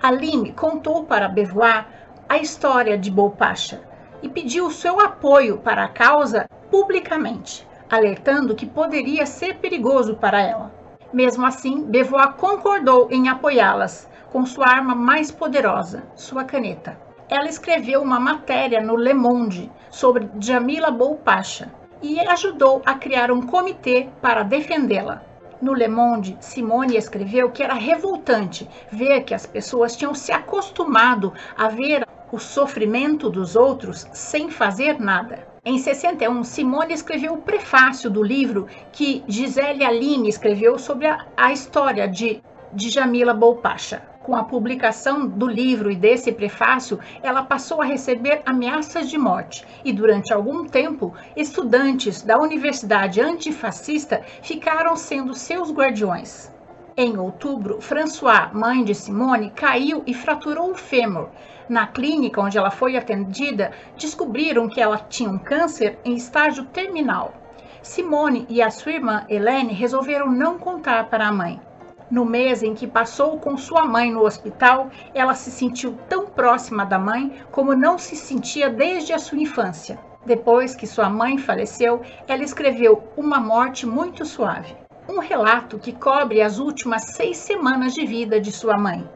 Aline 0.00 0.52
contou 0.52 1.02
para 1.02 1.28
Beauvoir 1.28 1.88
a 2.28 2.38
história 2.38 2.96
de 2.96 3.10
Bolpacha 3.10 3.80
e 4.22 4.28
pediu 4.28 4.70
seu 4.70 5.00
apoio 5.00 5.58
para 5.58 5.82
a 5.82 5.88
causa 5.88 6.48
publicamente, 6.70 7.66
alertando 7.90 8.54
que 8.54 8.64
poderia 8.64 9.26
ser 9.26 9.56
perigoso 9.56 10.14
para 10.14 10.40
ela. 10.40 10.72
Mesmo 11.12 11.44
assim, 11.44 11.82
Beauvoir 11.82 12.34
concordou 12.34 13.08
em 13.10 13.28
apoiá-las 13.28 14.08
com 14.32 14.44
sua 14.44 14.66
arma 14.68 14.94
mais 14.94 15.30
poderosa, 15.30 16.04
sua 16.14 16.44
caneta. 16.44 16.98
Ela 17.28 17.48
escreveu 17.48 18.02
uma 18.02 18.20
matéria 18.20 18.80
no 18.80 18.96
Le 18.96 19.14
Monde 19.14 19.70
sobre 19.90 20.28
Jamila 20.38 20.90
Bolpacha 20.90 21.72
e 22.02 22.20
ajudou 22.20 22.82
a 22.84 22.94
criar 22.94 23.30
um 23.30 23.42
comitê 23.42 24.08
para 24.20 24.42
defendê-la. 24.42 25.22
No 25.60 25.72
Le 25.72 25.88
Monde, 25.88 26.36
Simone 26.38 26.96
escreveu 26.96 27.50
que 27.50 27.62
era 27.62 27.74
revoltante 27.74 28.68
ver 28.92 29.22
que 29.22 29.34
as 29.34 29.46
pessoas 29.46 29.96
tinham 29.96 30.14
se 30.14 30.30
acostumado 30.30 31.32
a 31.56 31.68
ver 31.68 32.06
o 32.30 32.38
sofrimento 32.38 33.30
dos 33.30 33.56
outros 33.56 34.06
sem 34.12 34.50
fazer 34.50 35.00
nada. 35.00 35.46
Em 35.64 35.78
61, 35.78 36.44
Simone 36.44 36.92
escreveu 36.92 37.34
o 37.34 37.42
prefácio 37.42 38.10
do 38.10 38.22
livro 38.22 38.68
que 38.92 39.24
Gisele 39.26 39.84
Aline 39.84 40.28
escreveu 40.28 40.78
sobre 40.78 41.06
a, 41.06 41.26
a 41.36 41.52
história 41.52 42.06
de, 42.06 42.42
de 42.72 42.90
Jamila 42.90 43.32
Bolpacha. 43.32 44.02
Com 44.26 44.34
a 44.34 44.42
publicação 44.42 45.24
do 45.24 45.46
livro 45.46 45.88
e 45.88 45.94
desse 45.94 46.32
prefácio, 46.32 46.98
ela 47.22 47.44
passou 47.44 47.80
a 47.80 47.84
receber 47.84 48.42
ameaças 48.44 49.08
de 49.08 49.16
morte 49.16 49.64
e, 49.84 49.92
durante 49.92 50.32
algum 50.32 50.64
tempo, 50.66 51.14
estudantes 51.36 52.22
da 52.22 52.36
Universidade 52.36 53.20
Antifascista 53.20 54.22
ficaram 54.42 54.96
sendo 54.96 55.32
seus 55.32 55.70
guardiões. 55.70 56.52
Em 56.96 57.16
outubro, 57.16 57.80
François, 57.80 58.52
mãe 58.52 58.82
de 58.82 58.96
Simone, 58.96 59.52
caiu 59.54 60.02
e 60.08 60.12
fraturou 60.12 60.72
o 60.72 60.76
fêmur. 60.76 61.28
Na 61.68 61.86
clínica 61.86 62.40
onde 62.40 62.58
ela 62.58 62.72
foi 62.72 62.96
atendida, 62.96 63.70
descobriram 63.96 64.68
que 64.68 64.80
ela 64.80 64.98
tinha 64.98 65.30
um 65.30 65.38
câncer 65.38 66.00
em 66.04 66.16
estágio 66.16 66.64
terminal. 66.64 67.32
Simone 67.80 68.44
e 68.48 68.60
a 68.60 68.72
sua 68.72 68.90
irmã 68.90 69.24
Helene 69.28 69.72
resolveram 69.72 70.32
não 70.32 70.58
contar 70.58 71.08
para 71.08 71.28
a 71.28 71.32
mãe. 71.32 71.60
No 72.08 72.24
mês 72.24 72.62
em 72.62 72.72
que 72.72 72.86
passou 72.86 73.36
com 73.38 73.56
sua 73.56 73.84
mãe 73.84 74.12
no 74.12 74.24
hospital, 74.24 74.90
ela 75.12 75.34
se 75.34 75.50
sentiu 75.50 75.98
tão 76.08 76.26
próxima 76.26 76.86
da 76.86 77.00
mãe 77.00 77.42
como 77.50 77.74
não 77.74 77.98
se 77.98 78.14
sentia 78.14 78.70
desde 78.70 79.12
a 79.12 79.18
sua 79.18 79.38
infância. 79.38 79.98
Depois 80.24 80.76
que 80.76 80.86
sua 80.86 81.10
mãe 81.10 81.36
faleceu, 81.36 82.02
ela 82.28 82.44
escreveu 82.44 83.02
Uma 83.16 83.40
Morte 83.40 83.86
Muito 83.86 84.24
Suave, 84.24 84.76
um 85.08 85.18
relato 85.18 85.80
que 85.80 85.92
cobre 85.92 86.40
as 86.40 86.58
últimas 86.60 87.02
seis 87.06 87.38
semanas 87.38 87.92
de 87.92 88.06
vida 88.06 88.40
de 88.40 88.52
sua 88.52 88.78
mãe 88.78 89.08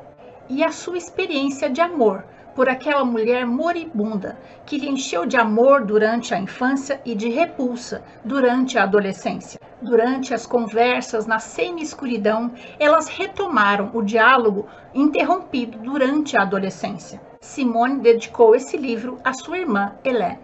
e 0.48 0.64
a 0.64 0.72
sua 0.72 0.98
experiência 0.98 1.70
de 1.70 1.80
amor 1.80 2.24
por 2.56 2.68
aquela 2.68 3.04
mulher 3.04 3.46
moribunda 3.46 4.36
que 4.66 4.76
lhe 4.76 4.88
encheu 4.88 5.24
de 5.26 5.36
amor 5.36 5.84
durante 5.84 6.34
a 6.34 6.38
infância 6.38 7.00
e 7.04 7.14
de 7.14 7.28
repulsa 7.28 8.02
durante 8.24 8.76
a 8.76 8.82
adolescência. 8.82 9.59
Durante 9.82 10.34
as 10.34 10.46
conversas 10.46 11.26
na 11.26 11.38
semi-escuridão, 11.38 12.52
elas 12.78 13.08
retomaram 13.08 13.90
o 13.94 14.02
diálogo 14.02 14.66
interrompido 14.94 15.78
durante 15.78 16.36
a 16.36 16.42
adolescência. 16.42 17.18
Simone 17.40 18.00
dedicou 18.00 18.54
esse 18.54 18.76
livro 18.76 19.16
à 19.24 19.32
sua 19.32 19.56
irmã 19.56 19.92
Hélène. 20.04 20.38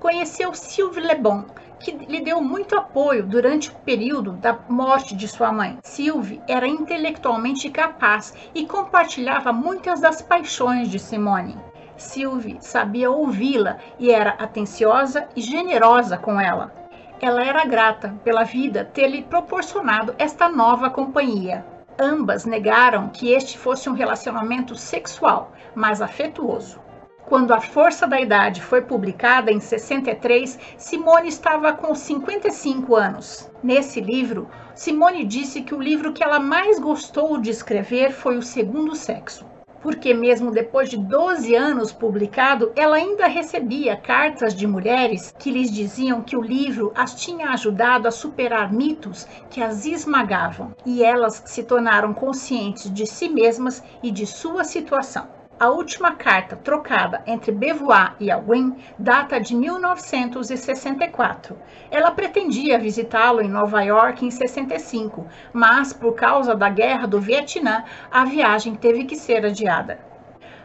Conheceu 0.00 0.54
Sylvie 0.54 1.02
Le 1.02 1.14
Bon, 1.16 1.44
que 1.78 1.90
lhe 1.90 2.22
deu 2.22 2.40
muito 2.40 2.74
apoio 2.74 3.26
durante 3.26 3.68
o 3.68 3.74
período 3.74 4.32
da 4.32 4.58
morte 4.66 5.14
de 5.14 5.28
sua 5.28 5.52
mãe. 5.52 5.78
Sylvie 5.82 6.40
era 6.48 6.66
intelectualmente 6.66 7.68
capaz 7.68 8.32
e 8.54 8.64
compartilhava 8.64 9.52
muitas 9.52 10.00
das 10.00 10.22
paixões 10.22 10.88
de 10.88 10.98
Simone. 10.98 11.58
Sylvie 11.98 12.56
sabia 12.60 13.10
ouvi-la 13.10 13.76
e 13.98 14.10
era 14.10 14.30
atenciosa 14.30 15.28
e 15.36 15.42
generosa 15.42 16.16
com 16.16 16.40
ela. 16.40 16.79
Ela 17.22 17.44
era 17.44 17.66
grata 17.66 18.14
pela 18.24 18.44
vida 18.44 18.82
ter 18.82 19.06
lhe 19.06 19.22
proporcionado 19.22 20.14
esta 20.18 20.48
nova 20.48 20.88
companhia. 20.88 21.66
Ambas 21.98 22.46
negaram 22.46 23.10
que 23.10 23.30
este 23.30 23.58
fosse 23.58 23.90
um 23.90 23.92
relacionamento 23.92 24.74
sexual, 24.74 25.52
mas 25.74 26.00
afetuoso. 26.00 26.80
Quando 27.26 27.52
A 27.52 27.60
Força 27.60 28.08
da 28.08 28.18
Idade 28.18 28.62
foi 28.62 28.80
publicada 28.80 29.52
em 29.52 29.60
63, 29.60 30.58
Simone 30.78 31.28
estava 31.28 31.74
com 31.74 31.94
55 31.94 32.96
anos. 32.96 33.50
Nesse 33.62 34.00
livro, 34.00 34.48
Simone 34.74 35.22
disse 35.22 35.60
que 35.60 35.74
o 35.74 35.80
livro 35.80 36.14
que 36.14 36.24
ela 36.24 36.40
mais 36.40 36.78
gostou 36.78 37.36
de 37.36 37.50
escrever 37.50 38.12
foi 38.12 38.38
O 38.38 38.42
Segundo 38.42 38.96
Sexo. 38.96 39.44
Porque, 39.82 40.12
mesmo 40.12 40.50
depois 40.50 40.90
de 40.90 40.96
12 40.96 41.54
anos 41.54 41.92
publicado, 41.92 42.72
ela 42.76 42.96
ainda 42.96 43.26
recebia 43.26 43.96
cartas 43.96 44.54
de 44.54 44.66
mulheres 44.66 45.34
que 45.38 45.50
lhes 45.50 45.70
diziam 45.70 46.20
que 46.20 46.36
o 46.36 46.42
livro 46.42 46.92
as 46.94 47.14
tinha 47.14 47.50
ajudado 47.50 48.06
a 48.06 48.10
superar 48.10 48.72
mitos 48.72 49.26
que 49.48 49.62
as 49.62 49.86
esmagavam 49.86 50.74
e 50.84 51.02
elas 51.02 51.42
se 51.46 51.62
tornaram 51.62 52.12
conscientes 52.12 52.92
de 52.92 53.06
si 53.06 53.28
mesmas 53.28 53.82
e 54.02 54.10
de 54.10 54.26
sua 54.26 54.64
situação. 54.64 55.39
A 55.60 55.68
última 55.68 56.14
carta 56.14 56.56
trocada 56.56 57.22
entre 57.26 57.52
Beauvoir 57.52 58.16
e 58.18 58.30
Alwyn 58.30 58.74
data 58.98 59.38
de 59.38 59.54
1964. 59.54 61.54
Ela 61.90 62.12
pretendia 62.12 62.78
visitá-lo 62.78 63.42
em 63.42 63.50
Nova 63.50 63.82
York 63.82 64.24
em 64.24 64.30
65, 64.30 65.26
mas 65.52 65.92
por 65.92 66.14
causa 66.14 66.54
da 66.54 66.70
guerra 66.70 67.06
do 67.06 67.20
Vietnã, 67.20 67.84
a 68.10 68.24
viagem 68.24 68.74
teve 68.74 69.04
que 69.04 69.14
ser 69.14 69.44
adiada. 69.44 70.00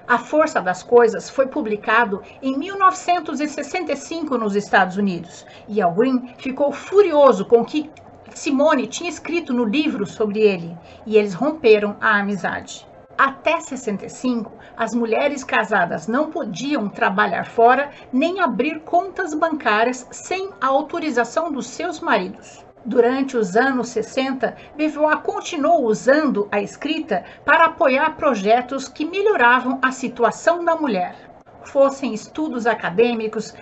A 0.07 0.17
Força 0.17 0.61
das 0.61 0.81
Coisas 0.81 1.29
foi 1.29 1.47
publicado 1.47 2.21
em 2.41 2.57
1965 2.57 4.37
nos 4.37 4.55
Estados 4.55 4.95
Unidos 4.95 5.45
e 5.67 5.81
Alwyn 5.81 6.35
ficou 6.37 6.71
furioso 6.71 7.43
com 7.43 7.65
que 7.65 7.91
Simone 8.33 8.87
tinha 8.87 9.09
escrito 9.09 9.53
no 9.53 9.65
livro 9.65 10.05
sobre 10.05 10.39
ele 10.39 10.73
e 11.05 11.17
eles 11.17 11.33
romperam 11.33 11.97
a 11.99 12.17
amizade. 12.17 12.87
Até 13.17 13.61
65, 13.61 14.51
as 14.75 14.93
mulheres 14.93 15.41
casadas 15.41 16.05
não 16.05 16.29
podiam 16.29 16.89
trabalhar 16.89 17.45
fora 17.45 17.89
nem 18.11 18.41
abrir 18.41 18.81
contas 18.81 19.33
bancárias 19.33 20.05
sem 20.11 20.49
a 20.59 20.67
autorização 20.67 21.49
dos 21.49 21.67
seus 21.67 22.01
maridos. 22.01 22.65
Durante 22.83 23.37
os 23.37 23.55
anos 23.55 23.87
60, 23.89 24.55
Beauvoir 24.75 25.21
continuou 25.21 25.85
usando 25.85 26.47
a 26.51 26.61
escrita 26.61 27.23
para 27.45 27.65
apoiar 27.65 28.17
projetos 28.17 28.89
que 28.89 29.05
melhoravam 29.05 29.79
a 29.81 29.93
situação 29.93 30.63
da 30.65 30.75
mulher, 30.75 31.15
fossem 31.63 32.13
estudos 32.13 32.67
acadêmicos, 32.67 33.55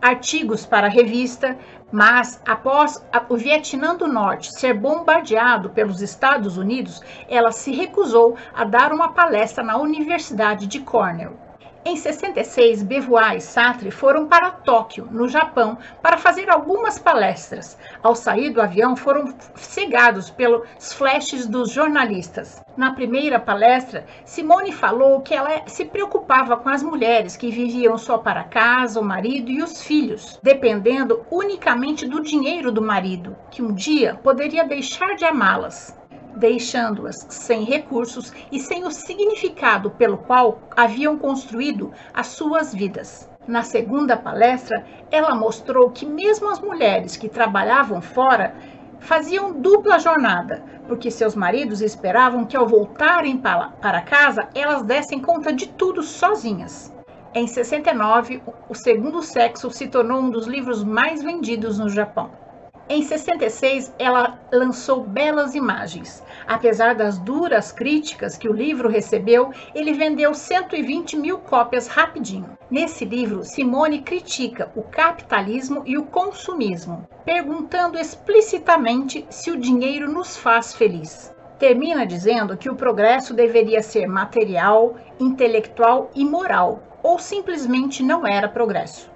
artigos 0.00 0.66
para 0.66 0.86
a 0.86 0.90
revista, 0.90 1.56
mas 1.90 2.40
após 2.46 3.02
o 3.28 3.36
Vietnã 3.36 3.94
do 3.94 4.06
Norte 4.06 4.50
ser 4.58 4.74
bombardeado 4.74 5.70
pelos 5.70 6.02
Estados 6.02 6.56
Unidos, 6.58 7.00
ela 7.28 7.52
se 7.52 7.72
recusou 7.72 8.36
a 8.54 8.64
dar 8.64 8.92
uma 8.92 9.12
palestra 9.12 9.62
na 9.62 9.78
Universidade 9.78 10.66
de 10.66 10.80
Cornell. 10.80 11.45
Em 11.88 11.94
66, 11.94 12.82
Beauvoir 12.82 13.36
e 13.36 13.40
Sartre 13.40 13.92
foram 13.92 14.26
para 14.26 14.50
Tóquio, 14.50 15.06
no 15.08 15.28
Japão, 15.28 15.78
para 16.02 16.18
fazer 16.18 16.50
algumas 16.50 16.98
palestras. 16.98 17.78
Ao 18.02 18.12
sair 18.12 18.50
do 18.50 18.60
avião, 18.60 18.96
foram 18.96 19.32
cegados 19.54 20.28
pelos 20.28 20.92
flashes 20.92 21.46
dos 21.46 21.70
jornalistas. 21.70 22.60
Na 22.76 22.92
primeira 22.92 23.38
palestra, 23.38 24.04
Simone 24.24 24.72
falou 24.72 25.20
que 25.20 25.32
ela 25.32 25.62
se 25.68 25.84
preocupava 25.84 26.56
com 26.56 26.68
as 26.68 26.82
mulheres 26.82 27.36
que 27.36 27.52
viviam 27.52 27.96
só 27.96 28.18
para 28.18 28.42
casa, 28.42 28.98
o 28.98 29.04
marido 29.04 29.48
e 29.48 29.62
os 29.62 29.80
filhos, 29.80 30.40
dependendo 30.42 31.24
unicamente 31.30 32.04
do 32.04 32.20
dinheiro 32.20 32.72
do 32.72 32.82
marido, 32.82 33.36
que 33.48 33.62
um 33.62 33.72
dia 33.72 34.18
poderia 34.24 34.64
deixar 34.64 35.14
de 35.14 35.24
amá-las. 35.24 35.96
Deixando-as 36.36 37.26
sem 37.30 37.64
recursos 37.64 38.32
e 38.52 38.60
sem 38.60 38.84
o 38.84 38.90
significado 38.90 39.90
pelo 39.90 40.18
qual 40.18 40.60
haviam 40.76 41.18
construído 41.18 41.92
as 42.14 42.28
suas 42.28 42.74
vidas. 42.74 43.28
Na 43.48 43.62
segunda 43.62 44.16
palestra, 44.16 44.84
ela 45.10 45.34
mostrou 45.34 45.90
que 45.90 46.04
mesmo 46.04 46.50
as 46.50 46.60
mulheres 46.60 47.16
que 47.16 47.28
trabalhavam 47.28 48.02
fora 48.02 48.54
faziam 48.98 49.52
dupla 49.52 49.98
jornada, 49.98 50.62
porque 50.88 51.10
seus 51.10 51.34
maridos 51.34 51.80
esperavam 51.80 52.44
que 52.44 52.56
ao 52.56 52.66
voltarem 52.66 53.36
para 53.38 54.02
casa 54.02 54.48
elas 54.54 54.82
dessem 54.82 55.20
conta 55.20 55.52
de 55.52 55.68
tudo 55.68 56.02
sozinhas. 56.02 56.92
Em 57.34 57.46
69, 57.46 58.42
O 58.68 58.74
Segundo 58.74 59.22
Sexo 59.22 59.70
se 59.70 59.88
tornou 59.88 60.20
um 60.20 60.30
dos 60.30 60.46
livros 60.46 60.82
mais 60.82 61.22
vendidos 61.22 61.78
no 61.78 61.88
Japão. 61.88 62.45
Em 62.88 63.02
66, 63.02 63.92
ela 63.98 64.38
lançou 64.52 65.02
Belas 65.02 65.56
Imagens. 65.56 66.22
Apesar 66.46 66.94
das 66.94 67.18
duras 67.18 67.72
críticas 67.72 68.38
que 68.38 68.48
o 68.48 68.52
livro 68.52 68.88
recebeu, 68.88 69.50
ele 69.74 69.92
vendeu 69.92 70.32
120 70.32 71.16
mil 71.16 71.38
cópias 71.38 71.88
rapidinho. 71.88 72.56
Nesse 72.70 73.04
livro, 73.04 73.42
Simone 73.42 74.02
critica 74.02 74.70
o 74.76 74.84
capitalismo 74.84 75.82
e 75.84 75.98
o 75.98 76.04
consumismo, 76.04 77.08
perguntando 77.24 77.98
explicitamente 77.98 79.26
se 79.30 79.50
o 79.50 79.58
dinheiro 79.58 80.08
nos 80.08 80.36
faz 80.36 80.72
feliz. 80.72 81.34
Termina 81.58 82.06
dizendo 82.06 82.56
que 82.56 82.70
o 82.70 82.76
progresso 82.76 83.34
deveria 83.34 83.82
ser 83.82 84.06
material, 84.06 84.94
intelectual 85.18 86.08
e 86.14 86.24
moral, 86.24 86.80
ou 87.02 87.18
simplesmente 87.18 88.00
não 88.00 88.24
era 88.24 88.48
progresso. 88.48 89.15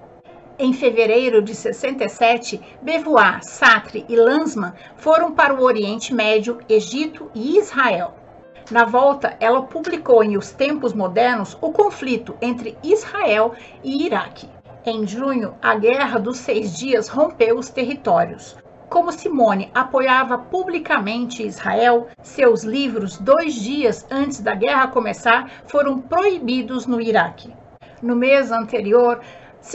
Em 0.62 0.74
fevereiro 0.74 1.40
de 1.40 1.54
67, 1.54 2.60
Beauvoir, 2.82 3.42
Sartre 3.42 4.04
e 4.06 4.14
Lanzmann 4.14 4.74
foram 4.94 5.32
para 5.32 5.54
o 5.54 5.62
Oriente 5.62 6.12
Médio, 6.12 6.58
Egito 6.68 7.30
e 7.34 7.56
Israel. 7.56 8.12
Na 8.70 8.84
volta, 8.84 9.38
ela 9.40 9.62
publicou 9.62 10.22
em 10.22 10.36
Os 10.36 10.50
Tempos 10.50 10.92
Modernos 10.92 11.56
o 11.62 11.72
conflito 11.72 12.36
entre 12.42 12.76
Israel 12.82 13.54
e 13.82 14.04
Iraque. 14.04 14.50
Em 14.84 15.06
junho, 15.06 15.54
a 15.62 15.74
Guerra 15.76 16.18
dos 16.18 16.36
Seis 16.36 16.76
Dias 16.76 17.08
rompeu 17.08 17.56
os 17.56 17.70
territórios. 17.70 18.54
Como 18.90 19.12
Simone 19.12 19.70
apoiava 19.74 20.36
publicamente 20.36 21.42
Israel, 21.42 22.08
seus 22.20 22.64
livros, 22.64 23.16
dois 23.16 23.54
dias 23.54 24.06
antes 24.10 24.40
da 24.42 24.54
guerra 24.54 24.88
começar, 24.88 25.50
foram 25.64 25.98
proibidos 25.98 26.84
no 26.84 27.00
Iraque. 27.00 27.50
No 28.02 28.16
mês 28.16 28.50
anterior, 28.50 29.20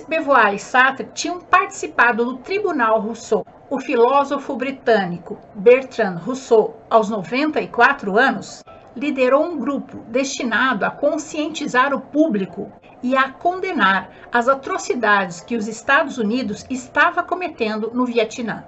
Beauvoir 0.08 0.56
e 0.56 0.60
Sartre 0.60 1.08
tinham 1.14 1.40
participado 1.40 2.26
do 2.26 2.38
Tribunal 2.38 3.00
Rousseau. 3.00 3.46
O 3.70 3.80
filósofo 3.80 4.56
britânico 4.56 5.38
Bertrand 5.54 6.18
Rousseau, 6.18 6.82
aos 6.90 7.10
94 7.10 8.18
anos, 8.18 8.64
liderou 8.96 9.44
um 9.46 9.60
grupo 9.60 10.00
destinado 10.08 10.86
a 10.86 10.90
conscientizar 10.90 11.94
o 11.94 12.02
público 12.02 12.72
e 13.04 13.16
a 13.16 13.30
condenar 13.30 14.10
as 14.32 14.48
atrocidades 14.48 15.40
que 15.40 15.56
os 15.56 15.68
Estados 15.68 16.18
Unidos 16.18 16.66
estava 16.70 17.22
cometendo 17.22 17.92
no 17.94 18.06
Vietnã. 18.06 18.66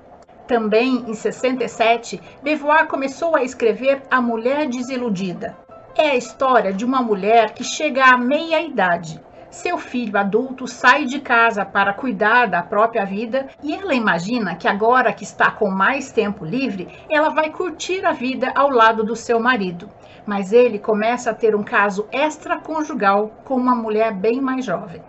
Também 0.48 1.04
em 1.08 1.14
67, 1.14 2.22
Beauvoir 2.44 2.88
começou 2.88 3.36
a 3.36 3.44
escrever 3.44 4.04
A 4.10 4.22
Mulher 4.22 4.68
Desiludida. 4.68 5.58
É 5.96 6.12
a 6.12 6.16
história 6.16 6.72
de 6.72 6.86
uma 6.86 7.02
mulher 7.02 7.54
que 7.54 7.64
chega 7.64 8.06
à 8.06 8.18
meia-idade 8.18 9.20
seu 9.58 9.80
filho 9.80 10.18
adulto 10.18 10.68
sai 10.68 11.06
de 11.06 11.20
casa 11.20 11.66
para 11.66 11.92
cuidar 11.92 12.46
da 12.46 12.62
própria 12.62 13.04
vida 13.06 13.48
e 13.64 13.74
ela 13.74 13.96
imagina 13.96 14.56
que 14.56 14.68
agora 14.68 15.12
que 15.12 15.24
está 15.24 15.50
com 15.50 15.70
mais 15.70 16.12
tempo 16.12 16.46
livre, 16.46 16.88
ela 17.10 17.30
vai 17.30 17.50
curtir 17.50 18.06
a 18.06 18.12
vida 18.12 18.52
ao 18.56 18.70
lado 18.70 19.04
do 19.04 19.16
seu 19.16 19.40
marido. 19.40 19.90
Mas 20.28 20.54
ele 20.54 20.78
começa 20.78 21.32
a 21.32 21.34
ter 21.34 21.56
um 21.56 21.64
caso 21.64 22.08
extraconjugal 22.12 23.32
com 23.44 23.56
uma 23.56 23.74
mulher 23.74 24.14
bem 24.14 24.40
mais 24.40 24.64
jovem. 24.64 25.02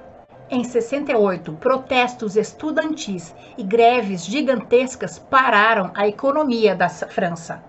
Em 0.50 0.64
68, 0.64 1.52
protestos 1.54 2.34
estudantis 2.34 3.34
e 3.58 3.62
greves 3.62 4.24
gigantescas 4.24 5.18
pararam 5.18 5.90
a 5.94 6.08
economia 6.08 6.74
da 6.74 6.88
França. 6.88 7.67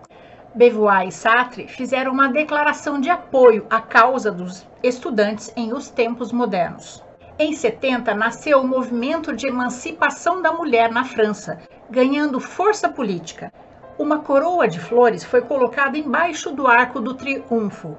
Beauvoir 0.56 1.08
e 1.08 1.12
Sartre 1.12 1.68
fizeram 1.68 2.12
uma 2.12 2.28
declaração 2.28 3.00
de 3.00 3.08
apoio 3.08 3.68
à 3.70 3.80
causa 3.80 4.32
dos 4.32 4.66
estudantes 4.82 5.54
em 5.56 5.74
Os 5.74 5.90
Tempos 5.90 6.32
Modernos. 6.32 7.04
Em 7.38 7.54
70, 7.54 8.16
nasceu 8.16 8.60
o 8.60 8.68
movimento 8.68 9.36
de 9.36 9.46
emancipação 9.46 10.42
da 10.42 10.52
mulher 10.52 10.92
na 10.92 11.06
França, 11.06 11.60
ganhando 11.88 12.40
força 12.40 12.90
política. 12.90 13.54
Uma 13.98 14.20
coroa 14.20 14.68
de 14.68 14.80
flores 14.80 15.24
foi 15.24 15.42
colocada 15.42 16.00
embaixo 16.00 16.52
do 16.52 16.66
Arco 16.66 17.00
do 17.00 17.14
Triunfo, 17.14 17.96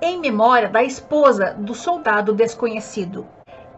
em 0.00 0.20
memória 0.20 0.68
da 0.68 0.84
esposa 0.84 1.54
do 1.58 1.74
soldado 1.74 2.34
desconhecido, 2.34 3.26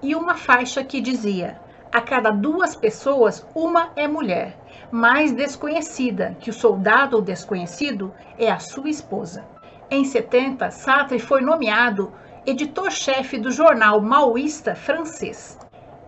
e 0.03 0.17
uma 0.17 0.35
faixa 0.35 0.83
que 0.83 1.01
dizia: 1.01 1.61
A 1.93 2.01
cada 2.01 2.31
duas 2.31 2.75
pessoas, 2.75 3.47
uma 3.55 3.91
é 3.95 4.09
mulher 4.09 4.59
mais 4.91 5.33
desconhecida 5.33 6.37
que 6.41 6.49
o 6.49 6.53
soldado 6.53 7.21
desconhecido 7.21 8.13
é 8.39 8.51
a 8.51 8.59
sua 8.59 8.89
esposa. 8.89 9.45
Em 9.91 10.05
70, 10.05 10.71
Sartre 10.71 11.19
foi 11.19 11.43
nomeado 11.43 12.13
editor-chefe 12.47 13.39
do 13.39 13.51
jornal 13.51 14.01
maoísta 14.01 14.75
francês. 14.75 15.59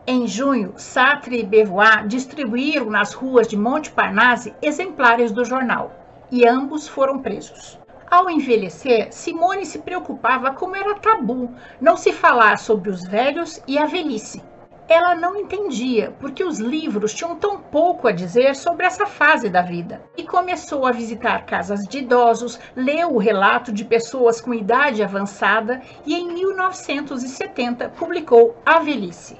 Em 0.07 0.27
junho, 0.27 0.73
Sartre 0.77 1.41
e 1.41 1.45
Beauvoir 1.45 2.07
distribuíram 2.07 2.87
nas 2.87 3.13
ruas 3.13 3.47
de 3.47 3.57
Montparnasse 3.57 4.55
exemplares 4.63 5.31
do 5.31 5.45
jornal 5.45 5.93
e 6.31 6.47
ambos 6.47 6.89
foram 6.89 7.19
presos. 7.19 7.79
Ao 8.11 8.29
envelhecer, 8.31 9.13
Simone 9.13 9.65
se 9.67 9.79
preocupava 9.81 10.53
como 10.53 10.75
era 10.75 10.95
tabu 10.95 11.55
não 11.81 11.97
se 11.97 12.13
falar 12.13 12.59
sobre 12.59 12.91
os 12.91 13.05
velhos 13.05 13.63
e 13.69 13.79
a 13.79 13.85
velhice 13.85 14.43
ela 14.91 15.15
não 15.15 15.37
entendia 15.37 16.13
porque 16.19 16.43
os 16.43 16.59
livros 16.59 17.15
tinham 17.15 17.37
tão 17.37 17.61
pouco 17.61 18.09
a 18.09 18.13
dizer 18.13 18.57
sobre 18.57 18.85
essa 18.85 19.07
fase 19.07 19.49
da 19.49 19.63
vida. 19.63 20.03
E 20.17 20.25
começou 20.25 20.85
a 20.85 20.91
visitar 20.91 21.47
casas 21.47 21.87
de 21.87 21.99
idosos, 21.99 22.59
leu 22.75 23.15
o 23.15 23.19
relato 23.19 23.71
de 23.71 23.85
pessoas 23.85 24.41
com 24.41 24.53
idade 24.53 25.01
avançada 25.01 25.81
e 26.05 26.17
em 26.17 26.33
1970 26.33 27.89
publicou 27.91 28.57
A 28.67 28.81
Velhice, 28.81 29.39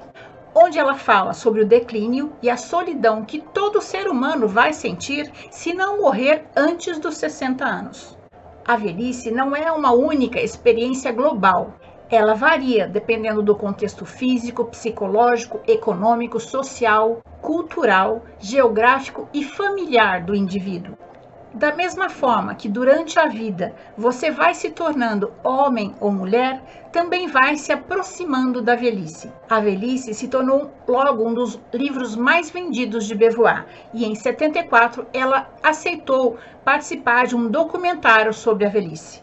onde 0.55 0.79
ela 0.79 0.95
fala 0.95 1.33
sobre 1.33 1.63
o 1.63 1.67
declínio 1.67 2.31
e 2.41 2.49
a 2.49 2.55
solidão 2.55 3.25
que 3.25 3.41
todo 3.41 3.81
ser 3.81 4.07
humano 4.07 4.47
vai 4.47 4.71
sentir 4.71 5.29
se 5.51 5.73
não 5.73 5.99
morrer 5.99 6.45
antes 6.55 6.97
dos 6.97 7.17
60 7.17 7.65
anos. 7.65 8.17
A 8.63 8.77
velhice 8.77 9.31
não 9.31 9.55
é 9.55 9.71
uma 9.71 9.91
única 9.91 10.39
experiência 10.39 11.11
global, 11.11 11.73
ela 12.11 12.35
varia 12.35 12.87
dependendo 12.87 13.41
do 13.41 13.55
contexto 13.55 14.05
físico, 14.05 14.65
psicológico, 14.65 15.61
econômico, 15.65 16.39
social, 16.41 17.21
cultural, 17.41 18.23
geográfico 18.37 19.29
e 19.33 19.45
familiar 19.45 20.21
do 20.21 20.35
indivíduo. 20.35 20.97
Da 21.53 21.75
mesma 21.75 22.09
forma 22.09 22.55
que 22.55 22.69
durante 22.69 23.19
a 23.19 23.27
vida 23.27 23.73
você 23.97 24.31
vai 24.31 24.53
se 24.53 24.69
tornando 24.69 25.33
homem 25.43 25.93
ou 25.99 26.09
mulher, 26.11 26.61
também 26.93 27.27
vai 27.27 27.57
se 27.57 27.73
aproximando 27.73 28.61
da 28.61 28.75
velhice. 28.75 29.29
A 29.49 29.59
velhice 29.59 30.13
se 30.13 30.29
tornou 30.29 30.71
logo 30.87 31.27
um 31.27 31.33
dos 31.33 31.59
livros 31.73 32.15
mais 32.15 32.49
vendidos 32.49 33.05
de 33.05 33.15
Beauvoir 33.15 33.65
e 33.93 34.05
em 34.05 34.15
74 34.15 35.05
ela 35.13 35.49
aceitou 35.61 36.37
participar 36.63 37.27
de 37.27 37.35
um 37.35 37.49
documentário 37.49 38.33
sobre 38.33 38.65
a 38.65 38.69
velhice. 38.69 39.21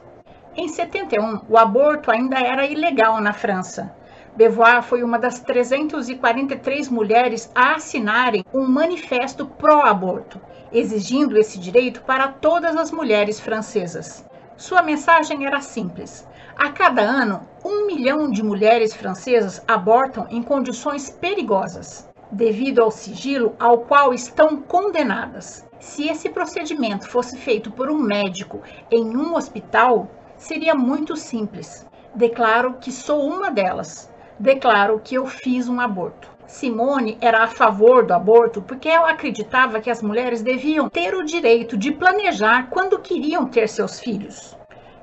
Em 0.61 0.66
71, 0.66 1.42
o 1.49 1.57
aborto 1.57 2.11
ainda 2.11 2.37
era 2.37 2.66
ilegal 2.66 3.21
na 3.21 3.33
França. 3.33 3.94
Beauvoir 4.35 4.83
foi 4.83 5.05
uma 5.05 5.16
das 5.16 5.38
343 5.38 6.88
mulheres 6.88 7.49
a 7.55 7.77
assinarem 7.77 8.44
um 8.53 8.66
manifesto 8.66 9.47
pró-aborto, 9.47 10.40
exigindo 10.73 11.38
esse 11.38 11.61
direito 11.61 12.03
para 12.03 12.27
todas 12.27 12.77
as 12.77 12.90
mulheres 12.90 13.38
francesas. 13.38 14.27
Sua 14.57 14.83
mensagem 14.83 15.47
era 15.47 15.61
simples: 15.61 16.27
a 16.57 16.73
cada 16.73 17.03
ano, 17.03 17.47
um 17.64 17.87
milhão 17.87 18.29
de 18.29 18.42
mulheres 18.42 18.92
francesas 18.92 19.62
abortam 19.68 20.27
em 20.29 20.42
condições 20.42 21.09
perigosas, 21.09 22.09
devido 22.33 22.83
ao 22.83 22.90
sigilo 22.90 23.55
ao 23.61 23.79
qual 23.83 24.12
estão 24.12 24.57
condenadas. 24.57 25.64
Se 25.79 26.09
esse 26.09 26.29
procedimento 26.29 27.09
fosse 27.09 27.37
feito 27.37 27.71
por 27.71 27.88
um 27.88 27.99
médico 27.99 28.61
em 28.90 29.16
um 29.16 29.37
hospital, 29.37 30.11
seria 30.38 30.74
muito 30.74 31.16
simples. 31.16 31.87
Declaro 32.14 32.74
que 32.81 32.90
sou 32.90 33.29
uma 33.29 33.51
delas. 33.51 34.11
Declaro 34.38 35.01
que 35.03 35.16
eu 35.16 35.27
fiz 35.27 35.68
um 35.68 35.81
aborto. 35.81 36.31
Simone 36.46 37.18
era 37.20 37.44
a 37.44 37.46
favor 37.46 38.07
do 38.07 38.14
aborto 38.14 38.62
porque 38.62 38.88
ela 38.88 39.11
acreditava 39.11 39.81
que 39.81 39.90
as 39.90 40.03
mulheres 40.03 40.40
deviam 40.40 40.88
ter 40.88 41.14
o 41.14 41.24
direito 41.24 41.77
de 41.77 41.92
planejar 41.92 42.70
quando 42.70 42.98
queriam 42.98 43.46
ter 43.46 43.68
seus 43.68 44.01
filhos. 44.01 44.57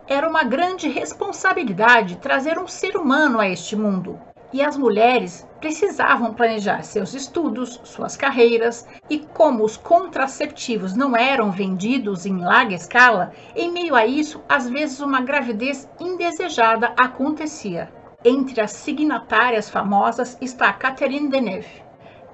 Era 0.08 0.28
uma 0.28 0.44
grande 0.44 0.88
responsabilidade 0.90 2.18
trazer 2.18 2.58
um 2.58 2.68
ser 2.68 2.98
humano 2.98 3.40
a 3.40 3.48
este 3.48 3.76
mundo. 3.76 4.20
E 4.56 4.62
as 4.62 4.78
mulheres 4.78 5.46
precisavam 5.60 6.34
planejar 6.34 6.82
seus 6.82 7.14
estudos, 7.14 7.82
suas 7.84 8.16
carreiras, 8.16 8.88
e 9.10 9.20
como 9.20 9.66
os 9.66 9.76
contraceptivos 9.76 10.96
não 10.96 11.14
eram 11.14 11.52
vendidos 11.52 12.26
em 12.26 12.38
larga 12.38 12.74
escala, 12.74 13.34
em 13.54 13.70
meio 13.70 13.94
a 13.94 14.06
isso, 14.06 14.42
às 14.48 14.70
vezes 14.70 15.02
uma 15.02 15.20
gravidez 15.20 15.90
indesejada 16.00 16.94
acontecia. 16.96 17.92
Entre 18.24 18.62
as 18.62 18.72
signatárias 18.72 19.70
famosas 19.70 20.38
está 20.40 20.72
Catherine 20.72 21.28
Deneuve. 21.28 21.84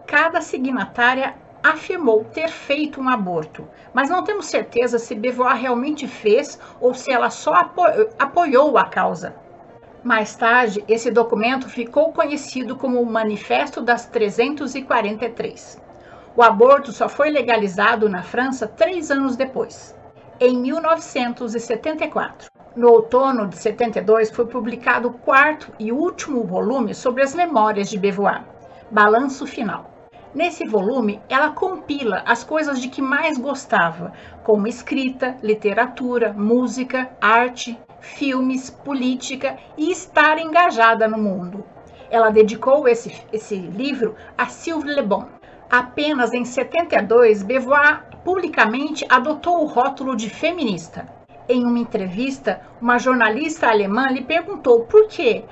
Cada 0.06 0.42
signatária 0.42 1.34
afirmou 1.64 2.24
ter 2.26 2.50
feito 2.50 3.02
um 3.02 3.10
aborto, 3.10 3.68
mas 3.96 4.12
não 4.12 4.24
temos 4.24 4.46
certeza 4.46 5.00
se 5.00 5.16
Beauvoir 5.16 5.56
realmente 5.56 6.08
fez 6.08 6.60
ou 6.80 6.94
se 6.94 7.12
ela 7.12 7.32
só 7.32 7.56
apo 7.56 7.82
apoiou 8.20 8.78
a 8.78 8.86
causa. 8.86 9.41
Mais 10.04 10.36
tarde, 10.36 10.84
esse 10.88 11.12
documento 11.12 11.70
ficou 11.70 12.12
conhecido 12.12 12.76
como 12.76 13.00
o 13.00 13.06
Manifesto 13.06 13.82
das 13.82 14.08
343. 14.08 15.80
O 16.36 16.42
aborto 16.42 16.92
só 16.92 17.08
foi 17.08 17.30
legalizado 17.30 18.10
na 18.10 18.24
França 18.24 18.68
três 18.68 19.12
anos 19.12 19.36
depois, 19.36 19.96
em 20.40 20.58
1974. 20.58 22.50
No 22.76 22.90
outono 22.90 23.48
de 23.48 23.58
72 23.58 24.32
foi 24.32 24.48
publicado 24.48 25.10
o 25.10 25.14
quarto 25.14 25.72
e 25.78 25.92
último 25.92 26.44
volume 26.46 26.96
sobre 26.96 27.22
as 27.22 27.36
memórias 27.36 27.88
de 27.88 28.00
Beauvoir, 28.00 28.44
Balanço 28.90 29.46
Final. 29.46 29.92
Nesse 30.34 30.66
volume, 30.66 31.22
ela 31.30 31.52
compila 31.52 32.24
as 32.26 32.44
coisas 32.44 32.82
de 32.82 32.88
que 32.88 33.04
mais 33.04 33.38
gostava, 33.38 34.14
como 34.44 34.66
escrita, 34.66 35.38
literatura, 35.44 36.34
música, 36.34 37.12
arte, 37.22 37.78
filmes, 38.02 38.70
política 38.70 39.58
e 39.78 39.92
estar 39.92 40.38
engajada 40.38 41.08
no 41.08 41.18
mundo. 41.18 41.64
Ela 42.10 42.30
dedicou 42.30 42.88
esse, 42.88 43.16
esse 43.32 43.56
livro 43.56 44.16
a 44.38 44.48
Sylvie 44.48 44.94
Le 44.94 45.02
Bon. 45.02 45.26
Apenas 45.70 46.34
em 46.34 46.44
72, 46.44 47.44
Beauvoir 47.44 48.04
publicamente 48.26 49.06
adotou 49.08 49.64
o 49.64 49.66
rótulo 49.66 50.16
de 50.16 50.30
feminista. 50.30 51.08
Em 51.48 51.64
uma 51.64 51.80
entrevista, 51.80 52.62
uma 52.82 53.00
jornalista 53.00 53.70
alemã 53.70 54.08
lhe 54.08 54.24
perguntou 54.24 54.82
por 54.82 55.08
que, 55.08 55.46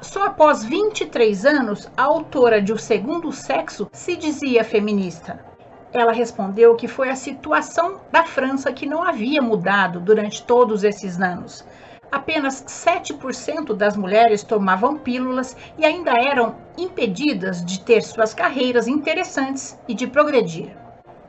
só 0.00 0.24
após 0.26 0.64
23 0.64 1.44
anos, 1.44 1.90
a 1.96 2.04
autora 2.04 2.62
de 2.62 2.72
O 2.72 2.78
Segundo 2.78 3.32
Sexo 3.32 3.88
se 3.92 4.16
dizia 4.16 4.62
feminista. 4.62 5.47
Ela 5.92 6.12
respondeu 6.12 6.76
que 6.76 6.86
foi 6.86 7.08
a 7.08 7.16
situação 7.16 8.00
da 8.12 8.24
França 8.24 8.72
que 8.72 8.86
não 8.86 9.02
havia 9.02 9.40
mudado 9.40 10.00
durante 10.00 10.42
todos 10.42 10.84
esses 10.84 11.20
anos. 11.20 11.64
Apenas 12.10 12.62
7% 12.64 13.74
das 13.74 13.96
mulheres 13.96 14.42
tomavam 14.42 14.98
pílulas 14.98 15.56
e 15.76 15.84
ainda 15.84 16.12
eram 16.12 16.56
impedidas 16.76 17.64
de 17.64 17.80
ter 17.80 18.02
suas 18.02 18.32
carreiras 18.32 18.88
interessantes 18.88 19.78
e 19.86 19.94
de 19.94 20.06
progredir. 20.06 20.74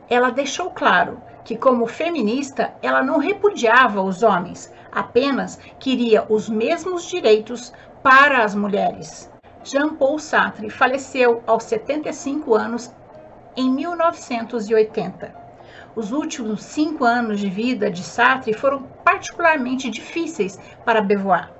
Ela 0.09 0.29
deixou 0.29 0.71
claro 0.71 1.21
que, 1.43 1.57
como 1.57 1.85
feminista, 1.85 2.73
ela 2.81 3.03
não 3.03 3.17
repudiava 3.17 4.01
os 4.01 4.23
homens, 4.23 4.71
apenas 4.91 5.59
queria 5.79 6.25
os 6.29 6.49
mesmos 6.49 7.05
direitos 7.05 7.73
para 8.01 8.43
as 8.43 8.55
mulheres. 8.55 9.29
Jean-Paul 9.63 10.17
Sartre 10.19 10.69
faleceu 10.69 11.43
aos 11.45 11.63
75 11.63 12.55
anos 12.55 12.93
em 13.59 13.69
1980. 13.69 15.35
Os 15.93 16.13
últimos 16.13 16.63
cinco 16.63 17.03
anos 17.03 17.41
de 17.41 17.49
vida 17.49 17.91
de 17.91 18.01
Sartre 18.01 18.53
foram 18.53 18.83
particularmente 19.03 19.89
difíceis 19.89 20.57
para 20.85 21.01
Beauvoir. 21.01 21.51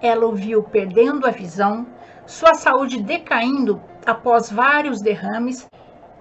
Ela 0.00 0.26
o 0.26 0.32
viu 0.32 0.62
perdendo 0.62 1.26
a 1.26 1.30
visão, 1.30 1.86
sua 2.24 2.54
saúde 2.54 3.02
decaindo 3.02 3.78
após 4.06 4.50
vários 4.50 5.02
derrames 5.02 5.68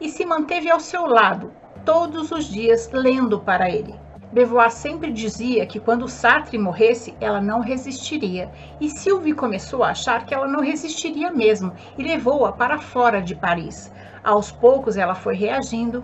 e 0.02 0.10
se 0.10 0.26
manteve 0.26 0.70
ao 0.70 0.80
seu 0.82 1.06
lado 1.06 1.54
todos 1.86 2.30
os 2.32 2.44
dias 2.44 2.90
lendo 2.92 3.40
para 3.40 3.70
ele. 3.70 3.96
Beauvoir 4.34 4.72
sempre 4.72 5.10
dizia 5.10 5.66
que 5.66 5.80
quando 5.80 6.10
Sartre 6.10 6.58
morresse, 6.58 7.16
ela 7.22 7.40
não 7.40 7.62
resistiria, 7.62 8.52
e 8.82 8.90
Sylvie 8.90 9.32
começou 9.32 9.86
a 9.86 9.92
achar 9.92 10.26
que 10.26 10.34
ela 10.34 10.50
não 10.50 10.60
resistiria 10.60 11.32
mesmo 11.32 11.72
e 11.98 12.04
levou-a 12.04 12.52
para 12.52 12.78
fora 12.78 13.22
de 13.22 13.34
Paris. 13.34 13.90
Aos 14.28 14.52
poucos 14.52 14.98
ela 14.98 15.16
foi 15.16 15.38
reagindo 15.38 16.04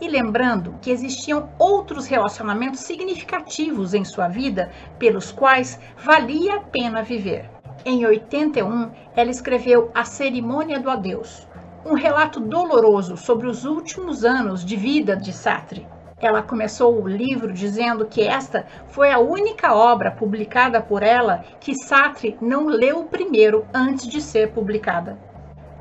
e 0.00 0.06
lembrando 0.06 0.76
que 0.80 0.88
existiam 0.88 1.48
outros 1.58 2.06
relacionamentos 2.06 2.78
significativos 2.78 3.92
em 3.92 4.04
sua 4.04 4.28
vida 4.28 4.70
pelos 5.00 5.32
quais 5.32 5.76
valia 5.96 6.58
a 6.58 6.60
pena 6.60 7.02
viver. 7.02 7.50
Em 7.84 8.06
81, 8.06 8.92
ela 9.16 9.32
escreveu 9.32 9.90
A 9.92 10.04
Cerimônia 10.04 10.78
do 10.78 10.88
Adeus, 10.88 11.48
um 11.84 11.94
relato 11.94 12.38
doloroso 12.38 13.16
sobre 13.16 13.48
os 13.48 13.64
últimos 13.64 14.24
anos 14.24 14.64
de 14.64 14.76
vida 14.76 15.16
de 15.16 15.32
Sartre. 15.32 15.88
Ela 16.20 16.42
começou 16.42 17.02
o 17.02 17.08
livro 17.08 17.52
dizendo 17.52 18.06
que 18.06 18.22
esta 18.22 18.64
foi 18.86 19.10
a 19.10 19.18
única 19.18 19.74
obra 19.74 20.12
publicada 20.12 20.80
por 20.80 21.02
ela 21.02 21.44
que 21.58 21.74
Sartre 21.74 22.38
não 22.40 22.68
leu 22.68 23.02
primeiro 23.06 23.66
antes 23.74 24.06
de 24.06 24.20
ser 24.20 24.52
publicada. 24.52 25.18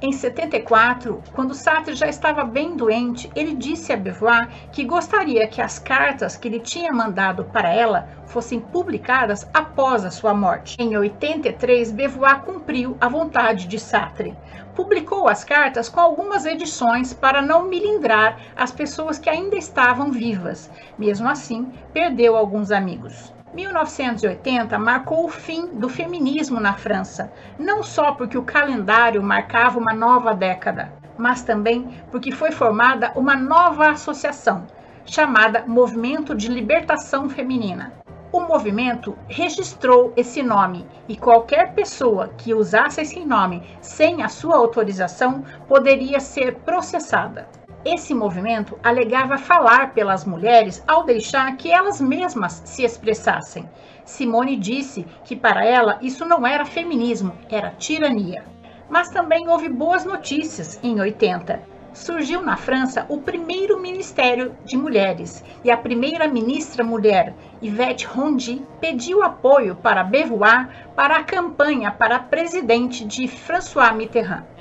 Em 0.02 0.12
74, 0.12 1.24
quando 1.32 1.54
Sartre 1.54 1.96
já 1.96 2.08
estava 2.08 2.44
bem 2.44 2.76
doente, 2.76 3.32
ele 3.34 3.56
disse 3.56 3.94
a 3.94 3.98
Beauvoir 3.98 4.50
que 4.70 4.84
gostaria 4.84 5.48
que 5.48 5.62
as 5.62 5.80
cartas 5.80 6.36
que 6.36 6.50
ele 6.50 6.60
tinha 6.60 6.92
mandado 6.92 7.46
para 7.46 7.70
ela 7.74 8.10
fossem 8.28 8.60
publicadas 8.60 9.48
após 9.54 10.04
a 10.04 10.12
sua 10.12 10.34
morte. 10.34 10.76
Em 10.78 10.98
83, 10.98 11.94
Beauvoir 11.94 12.42
cumpriu 12.44 12.98
a 13.00 13.08
vontade 13.08 13.68
de 13.68 13.80
Sartre. 13.80 14.36
Publicou 14.76 15.30
as 15.30 15.46
cartas 15.46 15.88
com 15.88 16.02
algumas 16.02 16.46
edições 16.46 17.14
para 17.14 17.42
não 17.42 17.64
milindrar 17.64 18.38
as 18.54 18.74
pessoas 18.74 19.18
que 19.18 19.30
ainda 19.30 19.56
estavam 19.56 20.12
vivas. 20.12 20.70
Mesmo 20.98 21.30
assim, 21.30 21.72
perdeu 21.94 22.36
alguns 22.36 22.70
amigos. 22.70 23.34
1980 23.56 24.78
marcou 24.78 25.24
o 25.26 25.30
fim 25.30 25.68
do 25.68 25.88
feminismo 25.88 26.60
na 26.60 26.74
França, 26.74 27.32
não 27.58 27.82
só 27.82 28.12
porque 28.12 28.38
o 28.38 28.44
calendário 28.44 29.24
marcava 29.24 29.80
uma 29.80 29.94
nova 29.94 30.34
década, 30.34 30.92
mas 31.18 31.42
também 31.42 31.88
porque 32.12 32.34
foi 32.34 32.52
formada 32.52 33.14
uma 33.16 33.34
nova 33.34 33.92
associação, 33.92 34.68
chamada 35.06 35.64
Movimento 35.66 36.36
de 36.36 36.50
Libertação 36.50 37.30
Feminina. 37.30 37.94
O 38.30 38.42
movimento 38.42 39.18
registrou 39.30 40.12
esse 40.18 40.44
nome 40.44 40.86
e 41.08 41.16
qualquer 41.16 41.74
pessoa 41.74 42.32
que 42.38 42.54
usasse 42.54 43.00
esse 43.00 43.24
nome 43.24 43.64
sem 43.80 44.22
a 44.22 44.28
sua 44.28 44.58
autorização 44.58 45.46
poderia 45.70 46.20
ser 46.20 46.56
processada. 46.56 47.48
Esse 47.86 48.16
movimento 48.16 48.80
alegava 48.82 49.38
falar 49.38 49.94
pelas 49.94 50.26
mulheres 50.26 50.84
ao 50.88 51.04
deixar 51.04 51.56
que 51.56 51.72
elas 51.72 52.02
mesmas 52.02 52.64
se 52.66 52.84
expressassem. 52.84 53.70
Simone 54.04 54.58
disse 54.58 55.06
que 55.24 55.36
para 55.36 55.64
ela 55.64 56.00
isso 56.02 56.26
não 56.26 56.48
era 56.48 56.66
feminismo, 56.66 57.34
era 57.48 57.70
tirania. 57.78 58.44
Mas 58.90 59.10
também 59.10 59.48
houve 59.48 59.70
boas 59.70 60.04
notícias 60.04 60.80
em 60.82 61.00
80. 61.00 61.62
Surgiu 61.94 62.42
na 62.42 62.58
França 62.58 63.06
o 63.08 63.22
primeiro 63.22 63.80
Ministério 63.80 64.58
de 64.66 64.76
Mulheres 64.76 65.44
e 65.64 65.70
a 65.70 65.78
primeira 65.78 66.28
ministra 66.28 66.84
mulher, 66.84 67.36
Yvette 67.62 68.08
Rondy, 68.08 68.66
pediu 68.82 69.22
apoio 69.22 69.76
para 69.76 70.04
Beauvoir 70.04 70.68
para 70.96 71.18
a 71.18 71.24
campanha 71.24 71.92
para 71.92 72.18
presidente 72.18 73.06
de 73.06 73.28
François 73.28 73.94
Mitterrand. 73.96 74.55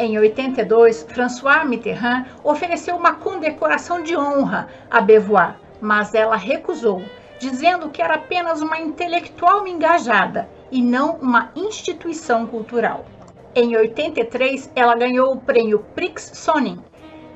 Em 0.00 0.16
82, 0.16 1.02
François 1.08 1.64
Mitterrand 1.64 2.24
ofereceu 2.44 2.94
uma 2.94 3.14
condecoração 3.14 4.00
de 4.00 4.16
honra 4.16 4.68
a 4.88 5.00
Beauvoir, 5.00 5.56
mas 5.80 6.14
ela 6.14 6.36
recusou, 6.36 7.02
dizendo 7.40 7.90
que 7.90 8.00
era 8.00 8.14
apenas 8.14 8.62
uma 8.62 8.78
intelectual 8.78 9.66
engajada 9.66 10.48
e 10.70 10.80
não 10.80 11.16
uma 11.16 11.50
instituição 11.56 12.46
cultural. 12.46 13.06
Em 13.56 13.76
83, 13.76 14.70
ela 14.76 14.94
ganhou 14.94 15.32
o 15.32 15.40
prêmio 15.40 15.84
Prix 15.96 16.30
Sonin 16.32 16.78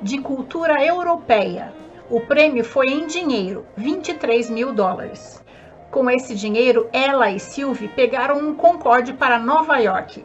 de 0.01 0.19
Cultura 0.19 0.87
Europeia. 0.87 1.75
O 2.09 2.21
prêmio 2.21 2.65
foi 2.65 2.91
em 2.91 3.09
dinheiro, 3.09 3.67
23 3.77 4.49
mil 4.49 4.73
dólares. 4.73 5.45
Com 5.91 6.09
esse 6.09 6.37
dinheiro, 6.37 6.89
ela 6.93 7.29
e 7.29 7.41
Sylvie 7.41 7.89
pegaram 7.89 8.39
um 8.39 8.55
Concorde 8.55 9.15
para 9.15 9.37
Nova 9.37 9.79
York 9.79 10.25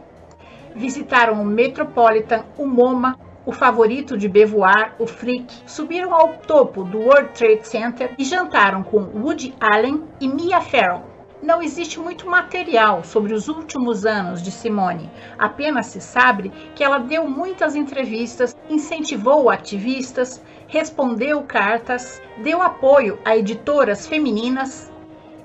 visitaram 0.78 1.42
o 1.42 1.44
Metropolitan, 1.44 2.44
o 2.56 2.64
MoMA, 2.64 3.18
o 3.44 3.52
favorito 3.52 4.16
de 4.16 4.28
Beauvoir, 4.28 4.94
o 4.98 5.06
Frick, 5.06 5.62
subiram 5.66 6.14
ao 6.14 6.34
topo 6.34 6.84
do 6.84 6.98
World 6.98 7.30
Trade 7.30 7.66
Center 7.66 8.14
e 8.16 8.24
jantaram 8.24 8.82
com 8.82 8.98
Woody 8.98 9.54
Allen 9.60 10.04
e 10.20 10.28
Mia 10.28 10.60
Farrow. 10.60 11.02
Não 11.42 11.62
existe 11.62 11.98
muito 11.98 12.28
material 12.28 13.02
sobre 13.04 13.32
os 13.32 13.48
últimos 13.48 14.04
anos 14.04 14.42
de 14.42 14.50
Simone, 14.50 15.10
apenas 15.38 15.86
se 15.86 16.00
sabe 16.00 16.52
que 16.74 16.82
ela 16.82 16.98
deu 16.98 17.28
muitas 17.28 17.74
entrevistas, 17.74 18.56
incentivou 18.68 19.48
ativistas, 19.48 20.42
respondeu 20.66 21.42
cartas, 21.42 22.20
deu 22.42 22.60
apoio 22.60 23.18
a 23.24 23.36
editoras 23.36 24.06
femininas 24.06 24.92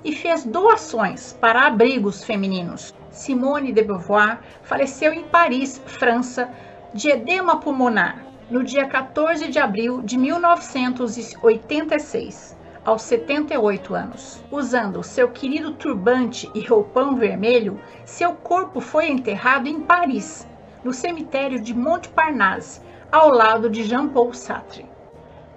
e 0.04 0.14
fez 0.14 0.44
doações 0.44 1.34
para 1.40 1.68
abrigos 1.68 2.24
femininos. 2.24 2.94
Simone 3.14 3.72
de 3.72 3.82
Beauvoir 3.84 4.40
faleceu 4.64 5.14
em 5.14 5.24
Paris, 5.24 5.80
França, 5.86 6.50
de 6.94 7.10
edema 7.10 7.60
pulmonar, 7.60 8.26
no 8.50 8.64
dia 8.64 8.88
14 8.88 9.50
de 9.50 9.60
abril 9.60 10.02
de 10.02 10.18
1986, 10.18 12.58
aos 12.84 13.04
78 13.04 13.94
anos. 13.94 14.44
Usando 14.52 15.04
seu 15.04 15.30
querido 15.30 15.76
turbante 15.76 16.50
e 16.56 16.66
roupão 16.66 17.16
vermelho, 17.16 17.80
seu 18.04 18.34
corpo 18.34 18.82
foi 18.82 19.10
enterrado 19.10 19.68
em 19.68 19.80
Paris, 19.80 20.48
no 20.84 20.92
cemitério 20.92 21.62
de 21.62 21.72
Montparnasse, 21.74 22.82
ao 23.12 23.30
lado 23.30 23.70
de 23.70 23.84
Jean-Paul 23.84 24.34
Sartre. 24.34 24.92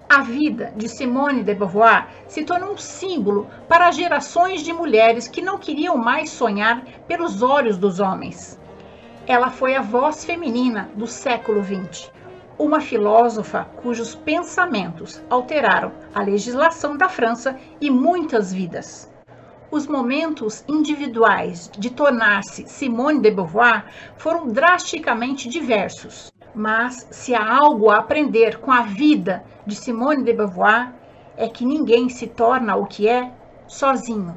A 0.09 0.23
vida 0.23 0.73
de 0.77 0.89
Simone 0.89 1.43
de 1.43 1.53
Beauvoir 1.53 2.07
se 2.29 2.45
tornou 2.45 2.75
um 2.75 2.77
símbolo 2.77 3.49
para 3.69 3.91
gerações 3.91 4.63
de 4.63 4.73
mulheres 4.73 5.27
que 5.27 5.43
não 5.43 5.59
queriam 5.59 5.97
mais 5.97 6.31
sonhar 6.31 6.85
pelos 7.09 7.43
olhos 7.43 7.77
dos 7.77 7.99
homens. 7.99 8.57
Ela 9.27 9.51
foi 9.51 9.75
a 9.75 9.83
voz 9.83 10.25
feminina 10.25 10.89
do 10.95 11.09
século 11.09 11.61
XX, 11.61 12.09
uma 12.57 12.81
filósofa 12.81 13.65
cujos 13.83 14.15
pensamentos 14.15 15.21
alteraram 15.29 15.91
a 16.15 16.23
legislação 16.23 16.97
da 16.97 17.09
França 17.09 17.59
e 17.81 17.91
muitas 17.91 18.53
vidas. 18.53 19.11
Os 19.73 19.89
momentos 19.89 20.65
individuais 20.69 21.69
de 21.77 21.91
tornar-se 21.91 22.69
Simone 22.69 23.21
de 23.21 23.33
Beauvoir 23.33 23.85
foram 24.17 24.47
drasticamente 24.47 25.49
diversos. 25.49 26.33
Mas 26.59 27.07
se 27.11 27.35
há 27.35 27.55
algo 27.55 27.91
a 27.91 27.99
aprender 27.99 28.61
com 28.61 28.73
a 28.73 28.81
vida 28.81 29.45
de 29.67 29.75
Simone 29.75 30.25
de 30.25 30.33
Beauvoir, 30.33 30.91
é 31.37 31.47
que 31.51 31.67
ninguém 31.67 32.09
se 32.09 32.27
torna 32.27 32.77
o 32.77 32.87
que 32.87 33.07
é 33.07 33.31
sozinho. 33.69 34.35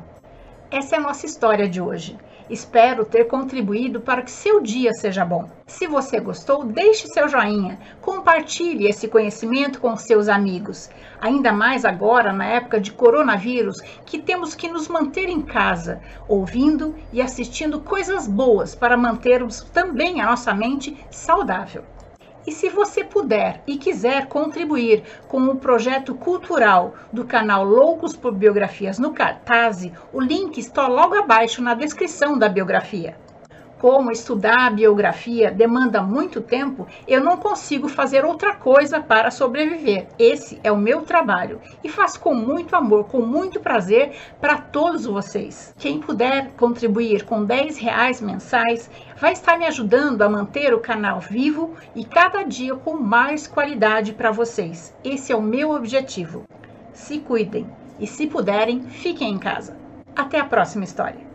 Essa 0.69 0.97
é 0.97 0.99
a 0.99 1.01
nossa 1.01 1.25
história 1.25 1.69
de 1.69 1.79
hoje. 1.79 2.17
Espero 2.49 3.05
ter 3.05 3.23
contribuído 3.25 4.01
para 4.01 4.21
que 4.21 4.31
seu 4.31 4.59
dia 4.59 4.91
seja 4.91 5.23
bom. 5.23 5.49
Se 5.65 5.87
você 5.87 6.19
gostou, 6.19 6.65
deixe 6.65 7.07
seu 7.07 7.29
joinha, 7.29 7.79
compartilhe 8.01 8.89
esse 8.89 9.07
conhecimento 9.07 9.79
com 9.79 9.95
seus 9.95 10.27
amigos. 10.27 10.89
Ainda 11.21 11.53
mais 11.53 11.85
agora, 11.85 12.33
na 12.33 12.47
época 12.47 12.81
de 12.81 12.91
coronavírus, 12.91 13.79
que 14.05 14.19
temos 14.19 14.55
que 14.55 14.67
nos 14.67 14.89
manter 14.89 15.29
em 15.29 15.41
casa, 15.41 16.01
ouvindo 16.27 16.93
e 17.13 17.21
assistindo 17.21 17.79
coisas 17.79 18.27
boas 18.27 18.75
para 18.75 18.97
mantermos 18.97 19.61
também 19.71 20.19
a 20.19 20.25
nossa 20.25 20.53
mente 20.53 20.97
saudável. 21.09 21.85
E 22.49 22.51
se 22.51 22.67
você 22.67 23.03
puder 23.03 23.61
e 23.67 23.77
quiser 23.77 24.25
contribuir 24.25 25.03
com 25.27 25.39
o 25.43 25.57
projeto 25.57 26.15
cultural 26.15 26.95
do 27.13 27.23
canal 27.23 27.63
Loucos 27.63 28.15
por 28.15 28.33
Biografias 28.33 28.97
no 28.97 29.13
Cartaz, 29.13 29.87
o 30.11 30.19
link 30.19 30.57
está 30.57 30.87
logo 30.87 31.13
abaixo 31.13 31.61
na 31.61 31.75
descrição 31.75 32.39
da 32.39 32.49
biografia. 32.49 33.15
Como 33.79 34.11
estudar 34.11 34.67
a 34.67 34.69
biografia 34.69 35.49
demanda 35.49 36.01
muito 36.01 36.41
tempo, 36.41 36.85
eu 37.07 37.23
não 37.23 37.37
consigo 37.37 37.87
fazer 37.87 38.25
outra 38.25 38.53
coisa 38.53 38.99
para 38.99 39.31
sobreviver. 39.31 40.07
Esse 40.19 40.59
é 40.65 40.69
o 40.69 40.75
meu 40.75 41.03
trabalho 41.03 41.61
e 41.81 41.87
faço 41.87 42.19
com 42.19 42.35
muito 42.35 42.75
amor, 42.75 43.05
com 43.05 43.21
muito 43.21 43.61
prazer 43.61 44.17
para 44.41 44.57
todos 44.57 45.05
vocês. 45.05 45.73
Quem 45.77 45.97
puder 45.97 46.51
contribuir 46.57 47.23
com 47.23 47.45
10 47.45 47.77
reais 47.77 48.19
mensais 48.19 48.91
vai 49.15 49.31
estar 49.31 49.57
me 49.57 49.65
ajudando 49.65 50.23
a 50.23 50.29
manter 50.29 50.73
o 50.73 50.81
canal 50.81 51.21
vivo 51.21 51.73
e 51.95 52.03
cada 52.03 52.43
dia 52.43 52.75
com 52.75 52.97
mais 52.97 53.47
qualidade 53.47 54.11
para 54.11 54.29
vocês. 54.29 54.93
Esse 55.05 55.31
é 55.31 55.35
o 55.37 55.41
meu 55.41 55.71
objetivo. 55.71 56.43
Se 56.91 57.19
cuidem 57.19 57.65
e, 57.97 58.05
se 58.05 58.27
puderem, 58.27 58.81
fiquem 58.81 59.31
em 59.31 59.39
casa. 59.39 59.77
Até 60.13 60.37
a 60.37 60.43
próxima 60.43 60.83
história. 60.83 61.28